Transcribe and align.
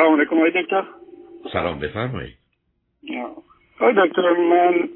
سلام 0.00 0.16
علیکم 0.16 0.36
آقای 0.36 0.62
دکتر. 0.62 0.84
سلام 1.52 1.78
بفرمایید. 1.78 2.34
آقای 3.80 3.94
دکتر 4.08 4.30
من 4.32 4.88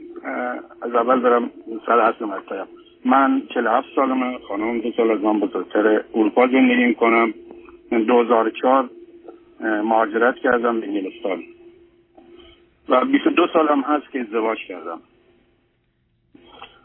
از 0.82 0.94
اول 0.94 1.20
برم 1.20 1.50
سر 1.86 1.98
اصل 1.98 2.24
مطلب 2.24 2.68
من 3.04 3.42
47 3.54 3.88
سالمه 3.96 4.38
خانم 4.38 4.80
دو 4.80 4.92
سال 4.96 5.10
از 5.10 5.20
من 5.20 5.40
بزرگتر 5.40 6.04
اروپا 6.14 6.46
زندگی 6.46 6.84
می‌کنم. 6.84 7.34
2004 7.90 8.90
مهاجرت 9.60 10.36
کردم 10.36 10.80
به 10.80 10.86
انگلستان. 10.86 11.42
و 12.88 13.04
22 13.04 13.46
سالم 13.52 13.80
هست 13.80 14.10
که 14.12 14.20
ازدواج 14.20 14.58
کردم. 14.68 15.00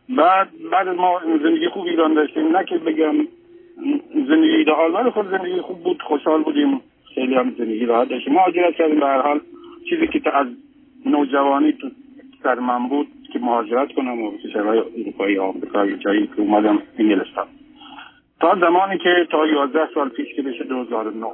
بعد 0.09 0.49
بعد 0.71 0.87
ما 0.87 1.21
زندگی 1.43 1.67
خوب 1.67 1.85
ایران 1.85 2.13
داشتیم. 2.13 2.57
نه 2.57 2.65
که 2.65 2.77
بگم 2.77 3.15
زندگی 4.13 4.55
ایدئال 4.55 4.93
ولی 4.93 5.09
خود 5.09 5.29
زندگی 5.29 5.61
خوب 5.61 5.83
بود 5.83 6.01
خوشحال 6.01 6.43
بودیم. 6.43 6.81
خیلی 7.19 7.35
هم 7.35 7.55
زندگی 7.57 7.85
راحت 7.85 8.09
داشتیم. 8.09 8.33
مهاجرت 8.33 8.75
کردیم 8.75 8.99
به 8.99 9.05
هر 9.05 9.21
حال. 9.21 9.39
چیزی 9.89 10.07
که 10.07 10.35
از 10.35 10.47
نوجوانی 11.05 11.71
تو 11.71 11.89
سر 12.43 12.59
من 12.59 12.87
بود 12.87 13.07
که 13.33 13.39
مهاجرت 13.39 13.91
کنم 13.91 14.21
و 14.21 14.37
کشورهای 14.37 14.79
اروپایی 14.97 15.37
آمریکا 15.37 15.85
جایی 15.85 16.27
که 16.27 16.41
اومدم 16.41 16.81
انگلستان. 16.99 17.47
تا 18.39 18.55
زمانی 18.61 18.97
که 18.97 19.27
تا 19.31 19.47
11 19.47 19.79
سال 19.93 20.09
پیش 20.09 20.27
که 20.35 20.41
بشه 20.41 20.63
2009 20.63 21.25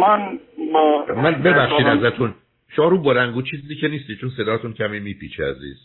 من 0.00 0.38
با 0.72 1.06
من 1.16 1.42
ببخشید 1.42 1.86
ازتون. 1.86 2.34
شما 2.76 2.88
رو 2.88 2.98
بلنگو 2.98 3.42
چیزی 3.42 3.74
که 3.80 3.88
نیستی 3.88 4.16
چون 4.20 4.30
صداتون 4.36 4.72
کمی 4.72 5.00
میپیچه 5.00 5.44
عزیز. 5.44 5.76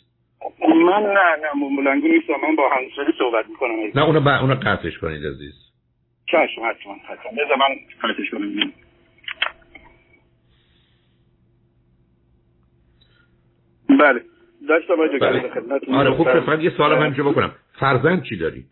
من 0.86 1.04
نه 1.04 1.28
نه 1.42 1.78
بلنگو 1.78 2.08
نیستم. 2.08 2.34
من 2.50 2.56
با 2.56 2.70
همسری 2.70 3.14
صحبت 3.18 3.50
می‌کنم. 3.50 3.72
نه 3.96 4.06
اونو 4.06 4.20
با 4.20 4.38
اونو 4.38 4.56
قطعش 4.56 4.98
کنید 4.98 5.26
عزیز. 5.26 5.67
چشم 6.28 6.62
حتما 6.70 6.94
حتما. 6.94 7.32
بذار 7.32 7.58
من 7.58 7.76
قطعش 8.04 8.30
کنم. 8.30 8.74
بله. 14.00 14.22
داشتم 14.68 14.96
بله. 14.96 15.50
خدمت 15.50 15.90
آره 15.90 16.12
خوب 16.12 16.40
فقط 16.40 16.60
یه 16.60 16.70
سوال 16.78 17.00
من 17.00 17.10
بکنم. 17.10 17.52
فرزند 17.80 18.24
چی 18.24 18.38
دارید؟ 18.38 18.66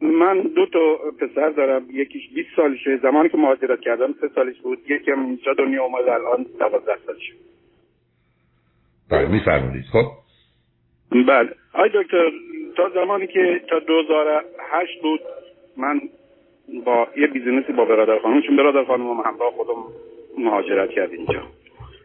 من 0.00 0.40
دو 0.40 0.66
تا 0.66 0.96
پسر 1.20 1.50
دارم. 1.50 1.86
یکیش 1.90 2.22
20 2.34 2.48
سالشه. 2.56 2.96
زمانی 2.96 3.28
که 3.28 3.36
مهاجرت 3.36 3.80
کردم 3.80 4.14
سه 4.20 4.28
سالش 4.34 4.60
بود. 4.60 4.78
یکی 4.90 5.10
هم 5.10 5.26
اینجا 5.26 5.54
دنیا 5.54 5.84
اومد 5.84 6.08
الان 6.08 6.46
12 6.58 6.96
سالشه. 7.06 7.32
بله 9.10 9.28
میفرمایید. 9.28 9.84
خب. 9.92 10.06
بله. 11.10 11.54
آقای 11.72 11.90
دکتر 11.94 12.30
تا 12.76 12.90
زمانی 12.94 13.26
که 13.26 13.60
تا 13.70 13.78
2008 13.78 15.02
بود 15.02 15.20
من 15.76 16.00
با 16.84 17.08
یه 17.16 17.26
business 17.26 17.67
ی 17.67 17.72
با 17.72 17.84
برادر 17.84 18.18
خانم 18.18 18.42
چون 18.42 18.56
برادر 18.56 18.84
خانم 18.84 19.06
هم 19.06 19.32
همراه 19.32 19.52
خودم 19.52 19.84
مهاجرت 20.38 20.90
کرد 20.90 21.12
اینجا. 21.12 21.42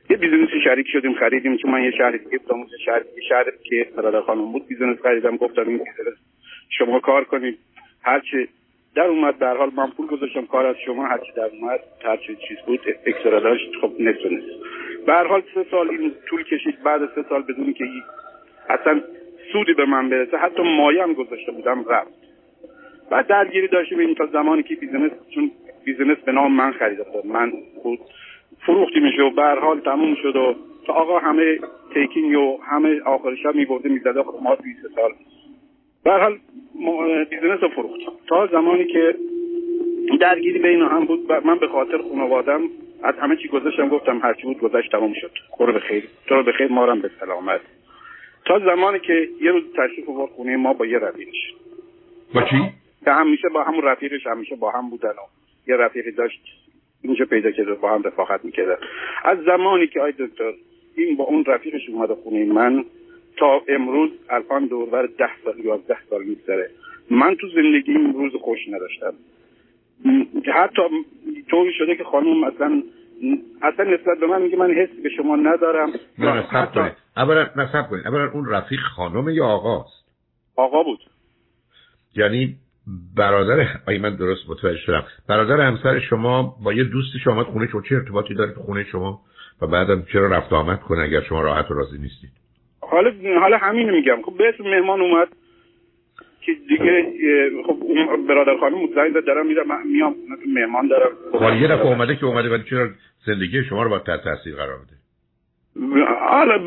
یه 0.10 0.18
business 0.18 0.57
ی 0.57 0.62
شریک 0.64 0.88
شدیم 0.90 1.14
خریدیم 1.14 1.58
چون 1.58 1.72
من 1.72 1.84
یه 1.84 1.92
شهر 1.92 2.12
دیگه 2.12 2.38
بودم 2.38 2.78
شهر 2.86 3.00
دیگه 3.00 3.22
شهر 3.30 3.44
که 3.64 3.88
برادر 3.98 4.22
خانم 4.22 4.52
بود 4.52 4.68
business 4.68 4.98
خریدم 5.04 5.38
گفتم 5.38 5.68
این 5.68 5.78
business 5.78 6.18
شما 6.70 7.00
کار 7.00 7.24
کنید. 7.24 7.58
هرچی 8.02 8.48
در 8.96 9.08
اومد 9.08 9.38
در 9.38 9.58
حال 9.58 9.72
من 9.76 9.90
پول 9.90 10.08
گذاشتم 10.08 10.46
کار 10.46 10.66
از 10.66 10.76
شما 10.86 11.06
هرچی 11.06 11.32
در 11.36 11.50
اومد 11.60 11.80
هرچی 12.06 12.36
چیز 12.48 12.58
بود 12.66 12.80
اکسترا 13.06 13.40
داشت 13.40 13.72
خب 13.82 13.92
نصف 14.00 14.20
به 15.06 15.14
حال 15.14 15.44
سه 15.56 15.66
سال 15.72 15.90
این 15.90 16.14
طول 16.30 16.44
کشید 16.44 16.84
بعد 16.84 17.02
سه 17.16 17.26
سال 17.30 17.42
بدون 17.42 17.74
که 17.74 17.86
اصلا 18.70 19.02
سودی 19.52 19.74
به 19.74 19.86
من 19.86 20.10
برسه 20.10 20.38
حتی 20.38 20.64
مایه 20.64 21.04
هم 21.04 21.14
گذاشته 21.14 21.52
بودم 21.52 21.86
رفت. 21.90 22.33
بعد 23.14 23.28
درگیری 23.28 23.68
داشتیم 23.68 24.00
این 24.00 24.16
تا 24.16 24.26
زمانی 24.26 24.64
که 24.64 24.76
بیزنس 24.76 25.12
چون 25.36 25.52
بیزنس 25.86 26.18
به 26.18 26.32
نام 26.32 26.54
من 26.54 26.72
خریده 26.72 27.04
بود 27.04 27.26
من 27.26 27.52
بود 27.84 28.00
فروختی 28.66 29.00
میشه 29.00 29.22
و 29.22 29.30
به 29.30 29.44
حال 29.62 29.80
تموم 29.80 30.16
شد 30.16 30.36
و 30.36 30.56
تا 30.86 30.94
آقا 30.94 31.20
همه 31.20 31.60
تیکینگ 31.94 32.38
و 32.38 32.60
همه 32.64 33.02
آخرش 33.02 33.46
هم 33.46 33.58
میبرده 33.58 33.90
می‌زده 33.90 34.24
خب 34.24 34.40
ما 34.44 34.56
20 34.56 34.96
سال. 34.96 35.12
به 36.04 36.12
حال 36.12 36.40
بیزنس 37.30 37.64
رو 37.64 37.70
فروخت 37.70 38.00
تا 38.28 38.48
زمانی 38.48 38.86
که 38.86 39.16
درگیری 40.20 40.60
بین 40.60 40.82
هم 40.82 41.06
بود 41.06 41.32
من 41.32 41.60
به 41.60 41.68
خاطر 41.68 41.98
خانوادم 41.98 42.62
از 43.04 43.16
همه 43.16 43.36
چی 43.36 43.48
گذاشتم 43.48 43.90
گفتم 43.90 44.20
هرچی 44.20 44.44
بود 44.44 44.60
گذشت 44.60 44.92
تمام 44.92 45.14
شد. 45.14 45.32
برو 45.60 45.74
به 45.74 45.80
خیر. 45.80 46.04
تو 46.28 46.44
به 46.44 46.52
خیر 46.52 46.72
مارم 46.72 47.02
به 47.02 47.10
سلامت. 47.20 47.62
تا 48.46 48.60
زمانی 48.60 49.00
که 49.00 49.30
یه 49.42 49.52
روز 49.52 49.64
تشریف 49.78 50.10
آورد 50.10 50.32
خونه 50.32 50.58
ما 50.58 50.74
با 50.74 50.86
یه 50.86 51.00
رفیقش 51.00 51.54
با 52.34 52.42
چی؟ 52.42 52.83
که 53.06 53.12
همیشه 53.12 53.50
با 53.50 53.64
همون 53.64 53.84
رفیقش 53.84 54.28
همیشه 54.28 54.56
با 54.56 54.72
هم 54.72 54.90
بودن 54.90 55.10
و 55.10 55.28
یه 55.68 55.76
رفیقی 55.76 56.12
داشت 56.12 56.42
اینجا 57.02 57.26
پیدا 57.26 57.52
کرده 57.52 57.74
با 57.74 57.94
هم 57.94 58.04
رفاقت 58.04 58.46
می‌کرده 58.46 58.78
از 59.24 59.38
زمانی 59.46 59.88
که 59.88 60.02
آی 60.02 60.12
دکتر 60.12 60.54
این 60.96 61.18
با 61.18 61.24
اون 61.24 61.46
رفیقش 61.46 61.90
اومده 61.90 62.16
خونه 62.16 62.46
من 62.46 62.86
تا 63.38 63.62
امروز 63.68 64.10
الان 64.30 64.66
دوربر 64.66 65.06
ده 65.06 65.30
سال 65.44 65.60
یازده 65.60 65.98
سال 66.10 66.24
میگذره. 66.24 66.70
من 67.10 67.36
تو 67.36 67.48
زندگی 67.48 67.94
روز 67.94 68.34
خوش 68.42 68.60
نداشتم. 68.68 69.14
حتی 70.54 70.82
طوری 71.50 71.74
شده 71.78 71.96
که 71.96 72.04
خانم 72.04 72.40
مثلا 72.40 72.84
اصلا 73.62 73.86
نسبت 73.86 74.20
به 74.20 74.28
من 74.28 74.42
میگه 74.42 74.58
من 74.58 74.72
حس 74.72 74.90
به 75.04 75.10
شما 75.10 75.36
ندارم. 75.36 75.94
نه 76.20 76.38
نصب 76.38 76.74
کنید. 76.74 76.94
اولا 77.18 77.50
نصب 77.56 77.90
کنید. 77.90 78.08
اولا 78.08 78.32
اون 78.32 78.50
رفیق 78.50 78.80
خانم 78.80 79.30
یا 79.30 79.46
آقاست؟ 79.46 80.06
آقا 80.56 80.84
بود. 80.84 81.00
یعنی 82.16 82.56
برادر 83.18 83.68
اگه 83.88 84.00
من 84.00 84.16
درست 84.16 84.50
متوجه 84.50 84.78
شدم. 84.78 85.04
برادر 85.30 85.62
همسر 85.62 86.00
شما 86.00 86.56
با 86.64 86.74
یه 86.74 86.84
دوستی 86.84 87.20
شما 87.24 87.44
خونه 87.44 87.68
شما. 87.68 87.82
چه 87.82 87.96
ارتباطی 87.96 88.34
داره 88.34 88.54
خونه 88.54 88.84
شما؟ 88.84 89.22
و 89.62 89.68
بعدم 89.68 90.04
چرا 90.14 90.28
رفت 90.28 90.54
آمد 90.54 90.82
کنه 90.82 91.04
اگر 91.04 91.22
شما 91.22 91.42
راحت 91.42 91.72
و 91.72 91.74
راضی 91.74 91.98
نیستید؟ 91.98 92.30
حالا 92.82 93.12
حالا 93.40 93.58
همین 93.58 93.92
میگم. 93.92 94.22
خب 94.26 94.38
به 94.38 94.50
اسم 94.50 94.64
مهمان 94.64 95.02
اومد. 95.02 95.28
که 96.42 96.52
دیگه 96.54 97.12
خب 97.68 97.78
برادر 98.28 98.58
خانم 98.60 98.88
زنگ 98.96 99.14
داد 99.14 99.26
دارم 99.26 99.48
میرم 99.48 99.88
میام. 99.88 100.16
مهمان 100.48 100.88
دارم. 100.88 101.12
خب 101.32 101.62
یه 101.62 101.68
دفعه 101.68 101.86
اومده 101.86 102.16
که 102.16 102.26
اومده 102.26 102.50
ولی 102.50 102.64
چرا 102.70 102.90
زندگی 103.26 103.64
شما 103.64 103.84
رو 103.84 103.90
با 103.90 104.00
تحت 104.00 104.24
تاثیر 104.24 104.56
قرار 104.56 104.78
بده 104.78 104.94
حالا 106.30 106.58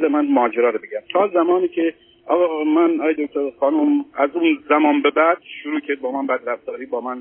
به 0.00 0.08
من 0.08 0.32
ماجرا 0.32 0.70
رو 0.70 0.78
بگم. 0.78 1.00
تا 1.12 1.28
زمانی 1.34 1.68
که 1.68 1.94
آقا 2.30 2.64
من 2.64 3.00
آی 3.00 3.14
دکتر 3.14 3.50
خانم 3.60 4.04
از 4.14 4.30
اون 4.34 4.58
زمان 4.68 5.02
به 5.02 5.10
بعد 5.10 5.38
شروع 5.62 5.80
کرد 5.80 6.00
با 6.00 6.12
من 6.12 6.26
بد 6.26 6.40
رفتاری 6.46 6.86
با 6.86 7.00
من 7.00 7.18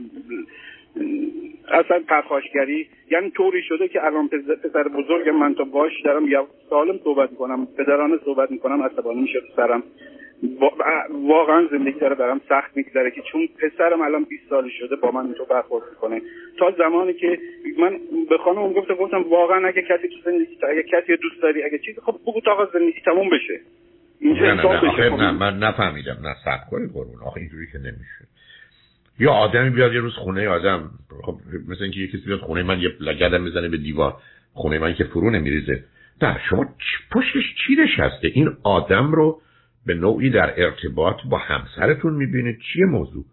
اصلا 1.72 2.00
پرخاشگری. 2.08 2.88
یعنی 3.12 3.30
طوری 3.30 3.62
شده 3.62 3.88
که 3.88 4.06
الان 4.06 4.28
پسر 4.64 4.84
بزرگ 4.88 5.30
من 5.30 5.56
تا 5.56 5.64
باش 5.64 6.02
دارم 6.02 6.28
یا 6.28 6.48
سالم 6.70 7.00
صحبت 7.04 7.32
می‌کنم 7.32 7.68
پدرانه 7.78 8.18
صحبت 8.26 8.52
می‌کنم 8.52 8.84
عصبانی 8.84 9.22
میشه 9.22 9.42
سرم. 9.56 9.84
واقعا 11.12 11.68
زندگی 11.72 12.00
داره 12.00 12.16
برام 12.16 12.42
سخت 12.50 12.78
میگذره 12.78 13.12
که 13.12 13.22
چون 13.32 13.48
پسرم 13.62 14.02
الان 14.02 14.24
20 14.24 14.50
سال 14.50 14.70
شده 14.70 14.96
با 14.96 15.12
من 15.12 15.34
تو 15.34 15.46
برخورد 15.46 15.84
می‌کنه. 15.90 16.22
تا 16.58 16.72
زمانی 16.72 17.14
که 17.14 17.40
من 17.78 18.00
به 18.30 18.38
خانم 18.38 18.74
گفتم 18.74 18.94
گفتم 18.94 19.22
واقعا 19.30 19.68
اگه 19.68 19.82
کسی 19.82 20.08
تو 20.08 20.32
زندگی 20.32 20.58
اگه 20.70 20.84
کسی 20.84 21.16
دوست 21.16 21.42
داری 21.42 21.64
اگه 21.64 21.78
چیزی 21.80 22.02
خب 22.02 22.16
بگو 22.28 22.42
تا 22.42 22.70
زندگی 22.74 23.02
تموم 23.06 23.30
بشه. 23.30 23.60
نه 24.22 24.54
نه, 24.54 24.82
نه, 24.82 25.10
نه, 25.10 25.32
من 25.32 25.58
نفهمیدم 25.58 26.18
نه 26.24 26.36
سب 26.46 26.70
کنید 26.70 26.92
قربون. 26.94 27.22
آخه 27.26 27.40
اینجوری 27.40 27.68
که 27.72 27.78
نمیشه. 27.78 28.28
یا 29.20 29.32
آدمی 29.32 29.70
بیاد 29.70 29.94
یه 29.94 30.00
روز 30.00 30.14
خونه 30.14 30.48
آدم 30.48 30.90
خب 31.24 31.38
مثل 31.68 31.84
اینکه 31.84 32.00
یه 32.00 32.08
کسی 32.08 32.26
بیاد 32.26 32.40
خونه 32.40 32.64
من 32.64 32.80
یه 32.80 32.90
لگدم 33.00 33.46
بزنه 33.46 33.70
به 33.70 33.78
دیوار 33.78 34.14
خونه 34.54 34.80
من 34.80 34.94
که 34.94 35.04
فرو 35.04 35.30
نمیریزه. 35.30 35.84
نه 36.22 36.40
شما 36.50 36.66
پشتش 37.12 37.56
چی 37.68 37.76
نشسته؟ 37.76 38.28
این 38.34 38.50
آدم 38.64 39.12
رو 39.12 39.42
به 39.86 39.94
نوعی 39.94 40.30
در 40.30 40.54
ارتباط 40.58 41.16
با 41.30 41.38
همسرتون 41.38 42.14
می‌بینید؟ 42.14 42.60
چیه 42.74 42.86
موضوع؟ 42.86 43.26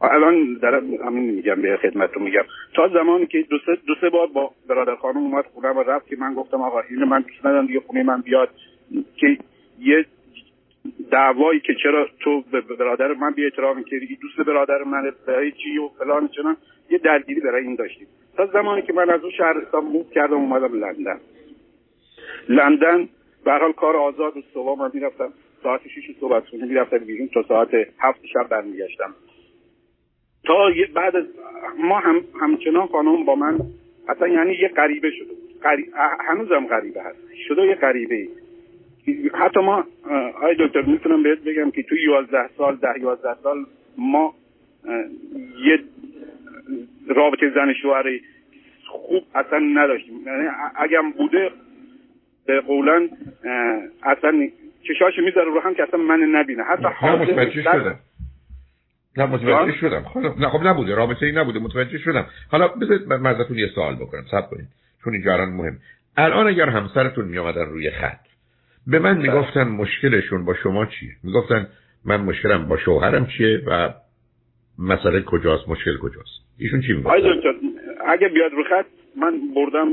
الان 0.00 0.58
دارم 0.62 0.82
همین 1.06 1.34
میگم 1.34 1.62
به 1.62 1.78
خدمتتون 1.82 2.22
میگم. 2.22 2.42
تا 2.74 2.88
زمانی 2.88 3.26
که 3.26 3.44
دو 3.50 3.58
سه, 3.66 3.72
دو 3.86 3.94
سه 4.00 4.10
بار 4.10 4.26
با 4.26 4.50
برادر 4.68 4.96
خانم 4.96 5.16
اومد 5.16 5.44
خونه 5.54 5.68
و 5.68 5.82
رفت 5.90 6.06
که 6.06 6.16
من 6.16 6.34
گفتم 6.34 6.62
آقا 6.62 6.80
این 6.90 7.04
من 7.04 7.20
دوست 7.20 7.46
ندارم 7.46 7.66
دیگه 7.66 7.80
خونه 7.80 8.02
من 8.02 8.20
بیاد. 8.20 8.48
که 9.16 9.38
یه 9.80 10.06
دعوایی 11.10 11.60
که 11.60 11.74
چرا 11.82 12.08
تو 12.20 12.40
به 12.40 12.60
برادر 12.60 13.12
من 13.12 13.32
بی 13.32 13.44
احترام 13.44 13.84
کردی 13.84 14.16
دوست 14.16 14.40
برادر 14.40 14.82
من 14.82 15.12
برای 15.26 15.52
چی 15.52 15.78
و 15.78 15.88
فلان 15.88 16.28
چنان 16.28 16.56
یه 16.90 16.98
درگیری 16.98 17.40
برای 17.40 17.64
این 17.64 17.74
داشتیم. 17.74 18.06
تا 18.36 18.46
زمانی 18.46 18.82
که 18.82 18.92
من 18.92 19.10
از 19.10 19.22
اون 19.22 19.32
شهرستان 19.32 19.84
موو 19.84 20.04
کردم 20.14 20.36
اومدم 20.36 20.84
لندن. 20.84 21.20
لندن 22.48 23.08
به 23.44 23.52
حال 23.52 23.72
کار 23.72 23.96
آزاد 23.96 24.36
و 24.36 24.42
صبح 24.54 24.78
من 24.78 24.90
می‌رفتم. 24.94 25.32
ساعت 25.62 25.88
6 25.88 26.16
صبح 26.20 26.40
خونه 26.40 26.64
می‌رفتم 26.64 26.98
بیرون 26.98 27.28
تا 27.28 27.42
ساعت 27.42 27.70
هفت 27.98 28.26
شب 28.26 28.48
برمیگشتم. 28.48 29.14
تا 30.44 30.70
بعد 30.94 31.16
از 31.16 31.24
ما 31.78 31.98
هم 31.98 32.24
همچنان 32.40 32.86
خانم 32.86 33.24
با 33.24 33.34
من 33.34 33.60
اصلا 34.08 34.28
یعنی 34.28 34.54
یه 34.54 34.68
غریبه 34.68 35.10
شده 35.10 35.34
غریب 35.62 35.86
هنوزم 36.28 36.66
غریبه 36.66 37.02
هست. 37.02 37.18
شده 37.48 37.66
یه 37.66 37.74
غریبه 37.74 38.28
حتی 39.34 39.60
ما 39.60 39.84
آی 40.42 40.56
دکتر 40.58 40.82
می‌تونم 40.82 41.22
بهت 41.22 41.38
بگم 41.38 41.70
که 41.70 41.82
تو 41.82 41.96
11 41.96 42.38
سال 42.56 42.76
ده 42.76 43.00
11 43.00 43.28
سال 43.42 43.56
ما 43.98 44.34
یه 45.64 45.78
رابطه 47.08 47.50
زن 47.54 47.72
شوهری 47.82 48.22
خوب 48.86 49.22
اصلا 49.34 49.58
نداشتیم. 49.58 50.14
یعنی 50.26 50.48
اگم 50.76 51.10
بوده 51.10 51.50
به 52.46 52.60
قولن 52.60 53.08
اصلا 54.02 54.48
چشاش 54.82 55.18
می‌ذاره 55.18 55.50
رو 55.50 55.60
هم 55.60 55.74
که 55.74 55.82
اصلا 55.82 56.00
من 56.00 56.20
نبینه 56.20 56.62
حتی 56.62 57.06
متوجه 57.08 57.62
شدم. 57.62 57.98
نه 59.16 59.26
متوجه 59.26 59.72
شدم. 59.72 60.04
نه 60.40 60.48
خب 60.48 60.66
نبوده 60.66 60.94
رابطه 60.94 61.26
ای 61.26 61.32
نبوده 61.32 61.58
متوجه 61.58 61.98
شدم. 61.98 62.26
حالا 62.50 62.68
بذارید 62.68 63.08
من 63.08 63.26
ازتون 63.26 63.58
یه 63.58 63.68
سوال 63.74 63.94
بکنم. 63.94 64.24
صبر 64.30 64.46
کنید. 64.46 64.68
چون 65.04 65.12
اینجا 65.12 65.32
الان 65.32 65.48
مهم. 65.48 65.78
الان 66.16 66.46
اگر 66.46 66.68
همسرتون 66.68 67.24
می 67.24 67.38
آمدن 67.38 67.66
روی 67.66 67.90
خط 67.90 68.29
به 68.86 68.98
من 68.98 69.14
بله. 69.14 69.22
می‌گفتن 69.22 69.62
مشکلشون 69.62 70.44
با 70.44 70.54
شما 70.54 70.86
چیه؟ 70.86 71.10
می‌گفتن 71.24 71.66
من 72.04 72.20
مشکلم 72.20 72.68
با 72.68 72.76
شوهرم 72.76 73.26
چیه 73.26 73.62
و 73.66 73.90
مسئله 74.78 75.22
کجاست 75.22 75.68
مشکل 75.68 75.98
کجاست؟ 75.98 76.40
ایشون 76.58 76.80
چی 76.80 76.92
می‌گفتن؟ 76.92 77.54
اگه 78.06 78.28
بیاد 78.28 78.52
رو 78.52 78.64
خط 78.64 78.86
من 79.16 79.40
بردم 79.54 79.88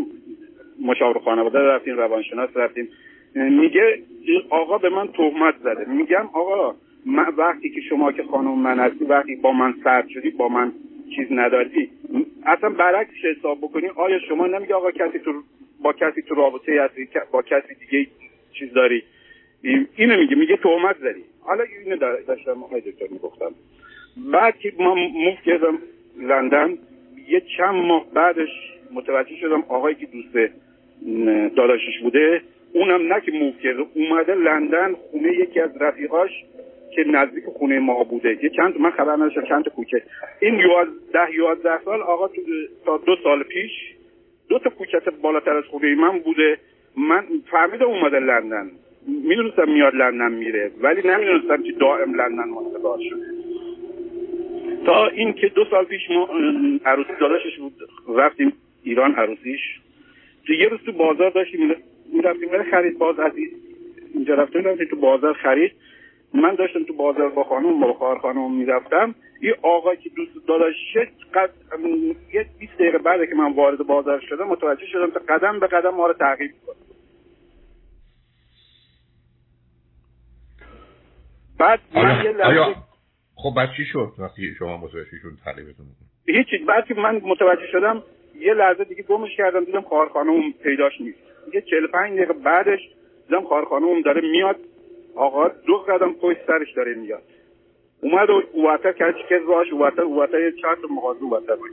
مشاور 0.85 1.19
خانواده 1.19 1.59
رفتیم 1.59 1.97
روانشناس 1.97 2.49
رفتیم. 2.55 2.89
میگه 3.35 4.03
آقا 4.49 4.77
به 4.77 4.89
من 4.89 5.07
تهمت 5.07 5.55
زده. 5.63 5.85
میگم 5.89 6.29
آقا 6.33 6.75
من 7.05 7.33
وقتی 7.37 7.69
که 7.69 7.81
شما 7.81 8.11
که 8.11 8.23
خانم 8.23 8.59
من 8.59 8.79
هستی 8.79 9.05
وقتی 9.05 9.35
با 9.35 9.51
من 9.51 9.73
سرد 9.83 10.07
شدی 10.07 10.29
با 10.29 10.47
من 10.47 10.71
چیز 11.15 11.27
نداری. 11.31 11.89
اصلا 12.45 12.69
برعکس 12.69 13.11
حساب 13.23 13.57
بکنی 13.57 13.87
آیا 13.87 14.19
شما 14.19 14.47
نمیگه 14.47 14.75
آقا 14.75 14.91
کسی 14.91 15.19
تو 15.19 15.33
با 15.83 15.93
کسی 15.93 16.21
تو 16.21 16.35
رابطه 16.35 16.81
هستی 16.81 17.07
با 17.31 17.41
کسی 17.41 17.75
دیگه 17.79 18.07
چیز 18.53 18.73
داری؟ 18.73 19.03
اینو 19.95 20.17
میگه 20.17 20.35
میگه 20.35 20.57
تهمت 20.57 20.97
زدی. 20.97 21.23
حالا 21.41 21.63
اینو 21.85 21.97
داشتم 22.27 22.63
آقای 22.63 22.81
دکتر 22.81 23.07
می‌گفتم. 23.11 23.51
بعد 24.31 24.57
که 24.57 24.73
ما 24.79 24.95
موف 24.95 25.41
کردم 25.45 25.77
لندن 26.21 26.77
یه 27.27 27.41
چند 27.57 27.75
ماه 27.75 28.05
بعدش 28.13 28.49
متوجه 28.93 29.35
شدم 29.35 29.63
آقایی 29.67 29.95
که 29.95 30.05
دوست 30.05 30.53
داداشش 31.55 31.99
بوده 32.03 32.41
اونم 32.73 33.13
نه 33.13 33.21
که 33.21 33.31
موف 33.31 33.59
کرده 33.63 33.85
اومده 33.93 34.35
لندن 34.35 34.93
خونه 34.93 35.33
یکی 35.33 35.59
از 35.59 35.81
رفیقاش 35.81 36.31
که 36.95 37.03
نزدیک 37.03 37.43
خونه 37.45 37.79
ما 37.79 38.03
بوده. 38.03 38.39
یه 38.43 38.49
چند 38.49 38.79
من 38.79 38.91
خبر 38.91 39.13
نداشتم 39.13 39.45
چند 39.49 39.69
کوچه. 39.69 40.03
این 40.39 40.57
ده 41.13 41.35
یازده 41.35 41.83
سال 41.85 42.01
آقا 42.01 42.29
تا 42.85 42.97
دو 42.97 43.15
سال 43.23 43.43
پیش 43.43 43.71
دو 44.49 44.59
تا 44.59 44.69
کوچت 44.69 45.09
بالاتر 45.09 45.57
از 45.57 45.63
خونه 45.63 45.95
من 45.95 46.19
بوده. 46.19 46.57
من 46.97 47.25
فهمیده 47.51 47.85
اومده 47.85 48.19
لندن. 48.19 48.71
می‌دونستم 49.07 49.71
میاد 49.71 49.95
لندن 49.95 50.31
میره 50.31 50.71
ولی 50.81 51.01
نمی‌دونستم 51.07 51.63
که 51.63 51.71
دائم 51.71 52.13
لندن 52.13 52.49
مستقر 52.49 52.97
شده. 53.09 53.25
تا 54.85 55.07
این 55.07 55.33
که 55.33 55.47
دو 55.47 55.65
سال 55.65 55.85
پیش 55.85 56.01
ما 56.09 56.29
عروسی 56.85 57.13
داداشش 57.19 57.57
بود. 57.59 57.73
رفتیم 58.17 58.53
ایران 58.83 59.15
عروسیش. 59.15 59.59
تو 60.47 60.53
یه 60.53 60.67
روز 60.67 60.79
تو 60.85 60.91
بازار 60.91 61.29
داشتیم 61.29 61.75
می‌رفتیم 62.13 62.63
خرید. 62.71 62.97
باز 62.97 63.19
از 63.19 63.31
اینجا 64.13 64.33
رفتیم 64.33 64.63
رفتیم 64.63 64.87
تو 64.87 64.95
بازار 64.95 65.33
خرید. 65.33 65.71
من 66.33 66.55
داشتم 66.55 66.83
تو 66.83 66.93
بازار 66.93 67.29
با 67.29 67.43
خانم 67.43 67.79
با 67.79 67.93
خواهر 67.93 68.17
خانم 68.17 68.51
می‌رفتم. 68.51 69.15
یه 69.41 69.55
آقای 69.61 69.97
که 69.97 70.09
دوست 70.09 70.47
داشت 70.47 70.97
قد... 71.33 71.49
یه 72.33 72.45
20 72.59 72.73
دقیقه 72.73 72.97
بعد 72.97 73.29
که 73.29 73.35
من 73.35 73.53
وارد 73.53 73.77
بازار 73.77 74.19
شدم 74.19 74.47
متوجه 74.47 74.85
شدم 74.85 75.09
تا 75.09 75.19
قدم 75.29 75.59
به 75.59 75.67
قدم 75.67 75.89
ما 75.89 76.07
رو 76.07 76.13
تعقیب 76.13 76.51
کنه. 76.67 76.86
بعد 81.59 81.79
من 81.95 82.25
یه 82.25 82.31
لحظه 82.31 82.75
خب 83.35 83.49
بعد 83.57 83.69
چی 83.77 83.85
شد؟ 83.85 84.11
وقتی 84.19 84.55
شما 84.59 84.77
متوجه 84.77 85.05
شدید 85.05 85.39
تعقیبتون 85.45 85.85
هیچ 86.27 86.47
بعد 86.67 86.85
که 86.85 86.93
من 86.93 87.21
متوجه 87.23 87.67
شدم 87.71 88.03
یه 88.39 88.53
لحظه 88.53 88.83
دیگه 88.83 89.03
گمش 89.03 89.35
کردم 89.37 89.63
دیدم 89.63 89.81
خانم 90.13 90.51
پیداش 90.63 91.01
نیست. 91.01 91.19
یه 91.53 91.61
45 91.61 92.17
دقیقه 92.17 92.33
بعدش 92.33 92.79
دیدم 93.27 93.43
خانم 93.69 94.01
داره 94.01 94.21
میاد 94.21 94.55
آقا 95.15 95.47
دو 95.47 95.77
قدم 95.77 96.13
پشت 96.13 96.37
سرش 96.47 96.71
داره 96.71 96.93
میاد. 96.93 97.23
اومد 98.01 98.29
و 98.29 98.43
اواتر 98.53 98.91
کرد 98.91 99.15
که 99.29 99.39
راش 99.47 99.67
اواتر 99.73 100.39
یه 100.39 100.51
چهار 100.61 100.75
تا 100.75 100.87
مغازه 100.93 101.23
اواتر 101.23 101.55
بود. 101.55 101.71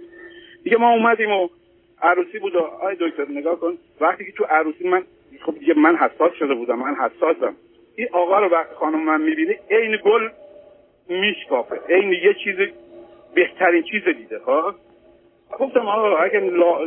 دیگه 0.64 0.76
ما 0.76 0.90
اومدیم 0.90 1.30
و 1.30 1.48
عروسی 2.02 2.38
بود 2.38 2.54
و 2.54 2.58
آی 2.58 2.96
دکتر 3.00 3.26
نگاه 3.30 3.60
کن. 3.60 3.78
وقتی 4.00 4.24
که 4.24 4.32
تو 4.32 4.44
عروسی 4.44 4.88
من 4.88 5.02
خب 5.40 5.58
دیگه 5.58 5.74
من 5.74 5.96
حساس 5.96 6.32
شده 6.38 6.54
بودم 6.54 6.78
من 6.78 6.94
حساسم. 6.94 7.56
این 7.96 8.08
آقا 8.12 8.38
رو 8.38 8.48
وقتی 8.48 8.74
خانم 8.74 9.04
من 9.04 9.20
می‌بینه 9.20 9.58
عین 9.70 9.98
گل 10.04 10.28
میشکافه. 11.08 11.80
عین 11.88 12.12
یه 12.12 12.34
چیز 12.44 12.56
بهترین 13.34 13.82
چیز 13.82 14.04
دیده 14.04 14.38
ها 14.38 14.74
گفتم 15.58 15.86
آقا 15.86 16.16
اگر 16.16 16.40
لا... 16.40 16.78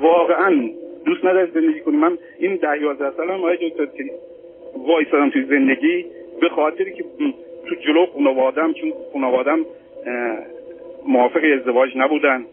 واقعا 0.00 0.70
دوست 1.04 1.24
نداری 1.24 1.50
زندگی 1.50 1.80
کنی 1.80 1.96
من 1.96 2.18
این 2.38 2.56
ده 2.56 2.82
یازده 2.82 3.10
سالم 3.10 3.30
آقای 3.30 3.56
دکتر 3.56 3.86
که 3.86 4.04
وایسادم 4.76 5.30
توی 5.30 5.44
زندگی 5.44 6.06
به 6.40 6.48
خاطری 6.48 6.92
که 6.92 7.04
تو 7.68 7.74
جلو 7.74 8.06
خانوادم 8.06 8.72
چون 8.72 8.92
خانوادم 9.12 9.66
موافق 11.06 11.40
ازدواج 11.58 11.90
نبودن 11.96 12.46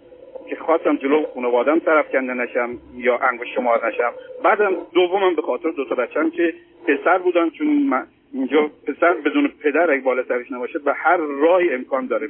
که 0.50 0.56
خواستم 0.56 0.96
جلو 0.96 1.26
خانوادم 1.34 1.80
طرف 1.80 2.12
کنده 2.12 2.34
نشم 2.34 2.78
یا 2.96 3.18
انگوش 3.18 3.48
شمار 3.56 3.88
نشم. 3.88 4.14
بعدم 4.44 4.72
دومم 4.94 5.36
به 5.36 5.42
خاطر 5.42 5.70
دو 5.70 5.86
تا 5.86 5.96
بچم 5.96 6.30
که 6.30 6.54
پسر 6.88 7.18
بودن 7.18 7.50
چون 7.50 7.68
من 7.68 8.08
اینجا 8.34 8.72
پسر 8.88 9.14
بدون 9.14 9.48
پدر 9.48 9.92
اگه 9.92 10.02
بالا 10.02 10.24
سرش 10.24 10.52
نباشه 10.52 10.80
به 10.80 10.94
هر 10.94 11.18
راهی 11.18 11.74
امکان 11.74 12.08
داره. 12.08 12.30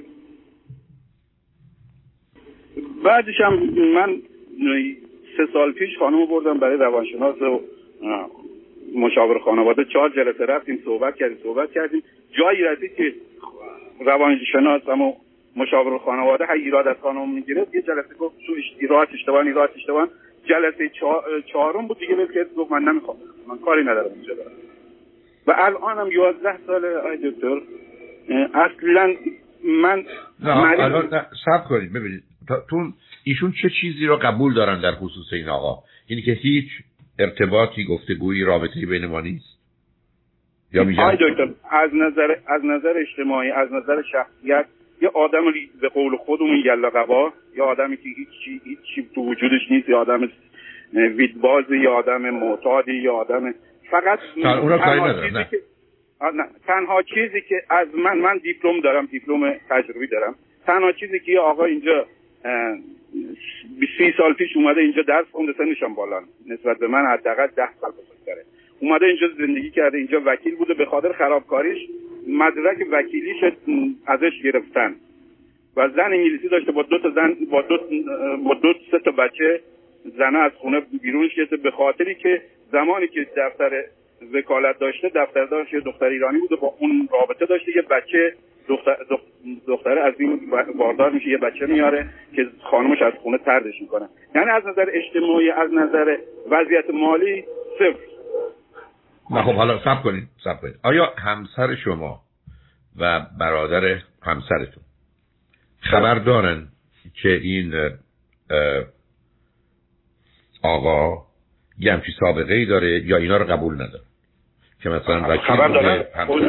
بعدش 3.03 3.41
هم 3.41 3.53
من 3.93 4.21
سه 5.37 5.47
سال 5.53 5.71
پیش 5.71 5.97
خانم 5.97 6.25
بردم 6.25 6.57
برای 6.57 6.77
روانشناس 6.77 7.41
و 7.41 7.61
مشاور 8.95 9.39
خانواده. 9.39 9.85
چهار 9.85 10.09
جلسه 10.09 10.45
رفتیم 10.45 10.81
صحبت 10.85 11.15
کردیم 11.15 11.37
صحبت 11.43 11.71
کردیم. 11.71 12.03
جایی 12.31 12.61
رسید 12.63 12.95
که 12.95 13.13
روانشناس 13.99 14.89
اما 14.89 15.13
مشاور 15.55 15.97
خانواده 15.97 16.45
هر 16.45 16.51
ایراد 16.51 16.87
از 16.87 16.95
خانم 17.01 17.29
می‌گیره 17.29 17.67
یه 17.73 17.81
جلسه 17.81 18.15
گفت 18.19 18.35
تو 18.47 18.53
ایراد 18.79 19.07
اشتباه 19.13 19.45
ایراد 19.45 19.71
اشتباه. 19.75 20.09
جلسه 20.45 20.91
چهارم 21.53 21.87
بود 21.87 21.99
دیگه 21.99 22.27
که 22.33 22.45
گفت 22.57 22.71
من 22.71 22.81
نمی‌خوام. 22.81 23.17
من 23.47 23.57
کاری 23.57 23.81
ندارم 23.81 24.11
اینجا 24.13 24.33
دارم 24.33 24.51
و 25.47 25.51
الانم 25.57 26.11
یازده 26.11 26.57
سال 26.67 26.85
آی 26.85 27.17
دکتر. 27.17 27.61
اصلا 28.53 29.13
من 29.63 30.05
نه 31.11 31.25
سب 31.45 31.63
کنید 31.69 31.93
ببینید 31.93 32.23
تون 32.69 32.93
ایشون 33.23 33.53
چه 33.61 33.69
چیزی 33.81 34.05
رو 34.05 34.17
قبول 34.17 34.53
دارن 34.53 34.81
در 34.81 34.91
خصوص 34.91 35.33
این 35.33 35.49
آقا؟ 35.49 35.83
اینی 36.07 36.21
که 36.21 36.31
هیچ 36.31 36.67
ارتباطی 37.19 37.85
گفتگویی 37.85 38.43
رابطه 38.43 38.85
بین 38.85 39.05
ما 39.05 39.21
نیست؟ 39.21 39.61
یا 40.73 40.83
دکتر 40.83 41.49
از 41.71 41.89
نظر 41.93 42.35
از 42.47 42.65
نظر 42.65 42.93
اجتماعی 42.97 43.51
از 43.51 43.73
نظر 43.73 44.01
شخصیت 44.11 44.65
یه 45.01 45.09
آدم 45.13 45.43
به 45.81 45.89
قول 45.89 46.15
خودمون 46.15 46.61
یلا 46.65 46.89
قبا 46.89 47.33
یا 47.55 47.65
آدمی 47.65 47.97
که 47.97 48.09
هیچ 48.17 48.61
هیچ 48.63 49.05
تو 49.15 49.21
وجودش 49.21 49.71
نیست 49.71 49.89
یا 49.89 49.99
آدم 49.99 50.29
ویدباز 50.93 51.65
یا 51.69 51.93
آدم 51.93 52.29
معتادی 52.29 52.93
یا 52.93 53.13
آدم 53.13 53.53
فقط 53.91 54.19
تنها 54.35 55.13
چیزی 55.13 55.43
که 55.51 55.57
تنها 56.67 57.01
چیزی 57.01 57.41
که 57.41 57.61
از 57.69 57.87
من 57.95 58.17
من 58.17 58.37
دیپلم 58.37 58.79
دارم 58.79 59.05
دیپلم 59.05 59.53
تجربی 59.69 60.07
دارم. 60.07 60.35
تنها 60.65 60.91
چیزی 60.91 61.19
که 61.19 61.31
یه 61.31 61.39
آقا 61.39 61.65
اینجا 61.65 62.05
سی 63.97 64.13
سال 64.17 64.33
پیش 64.33 64.57
اومده 64.57 64.81
اینجا 64.81 65.01
درس 65.01 65.25
خونده 65.31 65.53
سنشم 65.57 65.93
بالا 65.93 66.21
نسبت 66.47 66.77
به 66.77 66.87
من 66.87 67.05
حداقل 67.05 67.47
ده 67.47 67.69
سال 67.81 67.91
بزرگتره. 67.91 68.45
اومده 68.79 69.05
اینجا 69.05 69.27
زندگی 69.37 69.69
کرده 69.69 69.97
اینجا 69.97 70.21
وکیل 70.25 70.55
بوده 70.55 70.73
به 70.73 70.85
خاطر 70.85 71.13
خرابکاریش 71.13 71.87
مدرک 72.27 72.77
وکیلیش 72.91 73.43
ازش 74.07 74.41
گرفتن. 74.43 74.95
و 75.77 75.89
زن 75.89 76.13
انگلیسی 76.13 76.49
داشته 76.49 76.71
با 76.71 76.83
دو 76.83 76.99
تا 76.99 77.09
زن 77.09 77.35
با 77.51 77.61
دو 77.61 77.77
با 78.43 78.53
دو 78.53 78.73
سه 78.91 78.99
تا 78.99 79.11
بچه 79.11 79.59
زنه 80.17 80.37
از 80.37 80.51
خونه 80.51 80.81
بیرونش 81.01 81.35
گرفته 81.35 81.57
به 81.57 81.71
خاطری 81.71 82.15
که 82.15 82.41
زمانی 82.71 83.07
که 83.07 83.27
دفتر 83.37 83.83
وکالت 84.33 84.79
داشته 84.79 85.11
دفتر 85.15 85.45
داشت 85.45 85.73
یه 85.73 85.79
دختر 85.79 86.05
ایرانی 86.05 86.39
بوده 86.39 86.55
با 86.55 86.75
اون 86.79 87.09
رابطه 87.11 87.45
داشته 87.45 87.75
یه 87.75 87.81
بچه 87.81 88.33
دختر 88.67 88.95
دختره 89.67 90.01
از 90.01 90.13
این 90.17 90.39
باردار 90.77 91.11
میشه 91.11 91.27
یه 91.27 91.37
بچه 91.37 91.65
میاره 91.65 92.09
که 92.35 92.47
خانمش 92.61 93.01
از 93.01 93.13
خونه 93.13 93.37
تردش 93.37 93.81
می‌کنه. 93.81 94.09
یعنی 94.35 94.49
از 94.49 94.67
نظر 94.67 94.89
اجتماعی 94.93 95.49
از 95.49 95.73
نظر 95.73 96.17
وضعیت 96.49 96.89
مالی 96.89 97.43
صفر. 97.79 98.10
نه 99.29 99.43
خب 99.43 99.55
حالا 99.55 99.79
سب 99.83 100.03
کنید 100.03 100.27
سب 100.43 100.61
کنید. 100.61 100.75
آیا 100.83 101.13
همسر 101.17 101.75
شما 101.75 102.21
و 102.95 103.25
برادر 103.39 104.01
همسرتون 104.21 104.83
خبر 105.79 106.15
دارن 106.15 106.67
که 107.13 107.29
این 107.29 107.91
آقا 110.63 111.25
یه 111.79 111.93
همچی 111.93 112.11
سابقه 112.19 112.53
ای 112.53 112.65
داره 112.65 113.05
یا 113.05 113.17
اینا 113.17 113.37
رو 113.37 113.45
قبول 113.45 113.73
نداره؟ 113.73 114.03
که 114.79 114.89
مثلا 114.89 115.29
وکیل 115.29 115.45
خبر 115.45 115.67
دارن؟ 115.67 116.03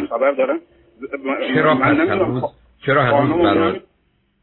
خبر 0.06 0.32
دارن؟ 0.32 0.60
چرا 1.54 1.74
هنوز 1.74 2.42
چرا 2.86 3.04
هنوز 3.04 3.42
برای 3.42 3.80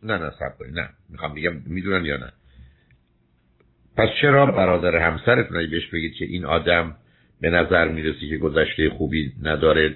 نه 0.04 0.18
نه 0.18 0.30
سب 0.30 0.64
نه 0.74 0.90
می‌خوام 1.10 1.34
بگم 1.34 1.54
می‌دونن 1.66 2.06
یا 2.06 2.18
نه. 2.18 2.32
پس 3.98 4.10
چرا 4.22 4.46
برادر 4.46 4.96
همسرتون 4.96 5.70
بهش 5.70 5.88
بگید 5.88 6.14
که 6.14 6.26
این 6.26 6.46
آدم 6.46 6.96
به 7.42 7.50
نظر 7.50 7.88
می‌رسی 7.88 8.30
که 8.30 8.38
گذشته 8.38 8.90
خوبی 8.90 9.32
نداره 9.44 9.96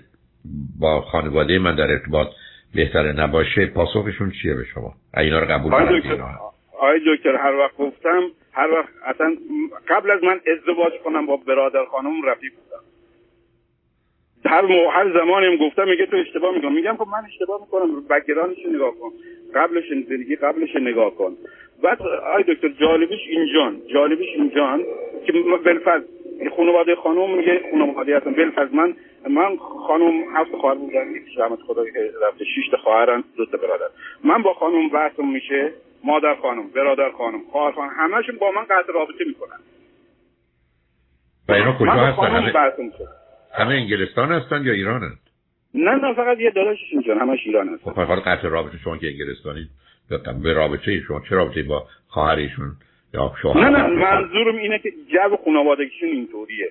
با 0.80 1.02
خانواده 1.02 1.60
من 1.60 1.76
در 1.76 1.92
ارتباط 1.92 2.28
بهتره 2.76 3.12
نباشه 3.12 3.66
پاسخشون 3.66 4.32
چیه 4.42 4.54
به 4.54 4.64
شما؟ 4.74 4.94
اینا 5.18 5.40
رو 5.40 5.46
قبول 5.46 5.74
آقای 5.74 7.00
دکتر 7.08 7.36
هر 7.36 7.56
وقت 7.56 7.78
گفتم 7.78 8.22
هر 8.54 8.72
وقت 8.72 8.90
اصلا 9.06 9.36
قبل 9.88 10.12
از 10.12 10.24
من 10.24 10.40
ازدواج 10.58 10.94
کنم 11.04 11.26
با 11.26 11.38
برادر 11.38 11.86
خانم 11.86 12.22
رفیق 12.26 12.52
بودم. 12.54 12.84
هر 14.46 14.62
مو... 14.62 14.90
هر 14.90 15.14
زمانی 15.14 15.46
هم 15.46 15.68
گفتم 15.68 15.88
میگه 15.88 16.06
تو 16.06 16.18
اشتباه 16.18 16.56
می‌کنم 16.56 16.74
میگم 16.74 16.98
خب 16.98 17.08
من 17.08 17.26
اشتباه 17.26 17.62
می‌کنم 17.62 18.08
بگرانش 18.10 18.58
نگاه 18.76 18.94
کن. 19.02 19.10
قبلش 19.56 19.84
زندگی 20.10 20.36
قبلش 20.36 20.76
نگاه 20.76 21.16
کن. 21.16 21.38
بعد 21.84 22.02
آی 22.36 22.44
دکتر 22.44 22.70
جالبش 22.70 23.20
اینجان 23.30 23.82
جالبش 23.94 24.28
اینجان 24.36 24.84
که 25.26 25.34
بلفظ 25.66 26.04
خانواده 26.50 26.96
خانم 26.96 27.38
میگه 27.38 27.62
خانواده 27.72 28.18
هستم 28.18 28.34
بلفظ 28.34 28.74
من 28.74 28.96
من 29.30 29.58
خانم 29.88 30.36
هفت 30.36 30.52
خواهر 30.52 30.76
بودن. 30.76 31.06
رحمت 31.38 31.60
خدا 31.68 31.86
که 31.86 32.12
رفته 32.28 32.46
شش 32.46 32.70
تا 32.72 32.78
خواهرن 32.78 33.24
دو 33.38 33.46
تا 33.46 33.58
برادر. 33.58 33.86
من 34.24 34.42
با 34.42 34.54
خانم 34.54 34.90
بحثم 34.90 35.28
میشه 35.28 35.72
مادر 36.04 36.36
خانم 36.36 36.70
برادر 36.76 37.12
خانم 37.12 37.42
خواهر 37.52 37.72
خانم. 37.72 37.90
همشون 37.90 38.38
با 38.38 38.52
من 38.52 38.64
قطع 38.64 38.94
رابطه 38.94 39.26
می‌کنن. 39.28 39.60
و 41.50 41.52
اینا 41.52 41.78
کجا 41.78 41.92
هستن؟ 41.92 42.92
همه 43.54 43.74
انگلستان 43.74 44.32
هستن 44.32 44.66
یا 44.66 44.74
ایران 44.74 45.04
هست؟ 45.04 45.24
نه 45.74 45.92
نه 45.92 46.14
فقط 46.14 46.40
یه 46.40 46.52
داداشش 46.52 46.92
اینجا 46.92 47.16
همش 47.16 47.40
ایران 47.46 47.70
هست 47.70 47.84
خب 47.84 48.16
قطع 48.16 48.48
رابطه 48.48 48.78
شما 48.78 48.98
که 48.98 49.08
انگلستانی 49.08 49.68
به 50.44 50.54
رابطه 50.54 51.02
شما 51.08 51.22
چه 51.30 51.36
رابطه 51.36 51.64
با 51.64 51.88
خواهرشون؟ 52.08 52.72
یا 53.14 53.34
شوهر 53.42 53.70
نه 53.70 53.78
نه 53.78 53.88
منظورم 53.88 54.58
اینه 54.58 54.80
که 54.80 54.92
جو 54.92 55.38
خانوادگیشون 55.46 56.10
اینطوریه. 56.10 56.70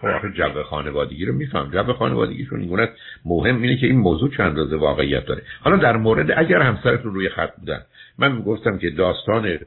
خب 0.00 0.32
جو 0.34 0.62
خانوادگی 0.62 1.24
رو 1.24 1.34
میفهم. 1.34 1.70
جو 1.70 1.92
خانوادگیشون 1.92 2.60
این 2.60 2.88
مهم 3.24 3.62
اینه 3.62 3.76
که 3.76 3.86
این 3.86 3.98
موضوع 3.98 4.30
چند 4.36 4.46
اندازه 4.46 4.76
واقعیت 4.76 5.26
داره. 5.26 5.42
حالا 5.60 5.76
در 5.76 5.96
مورد 5.96 6.30
اگر 6.36 6.62
همسرتون 6.62 7.14
روی 7.14 7.28
خط 7.28 7.56
بودن 7.56 7.80
من 8.18 8.40
گفتم 8.40 8.78
که 8.78 8.90
داستان 8.90 9.58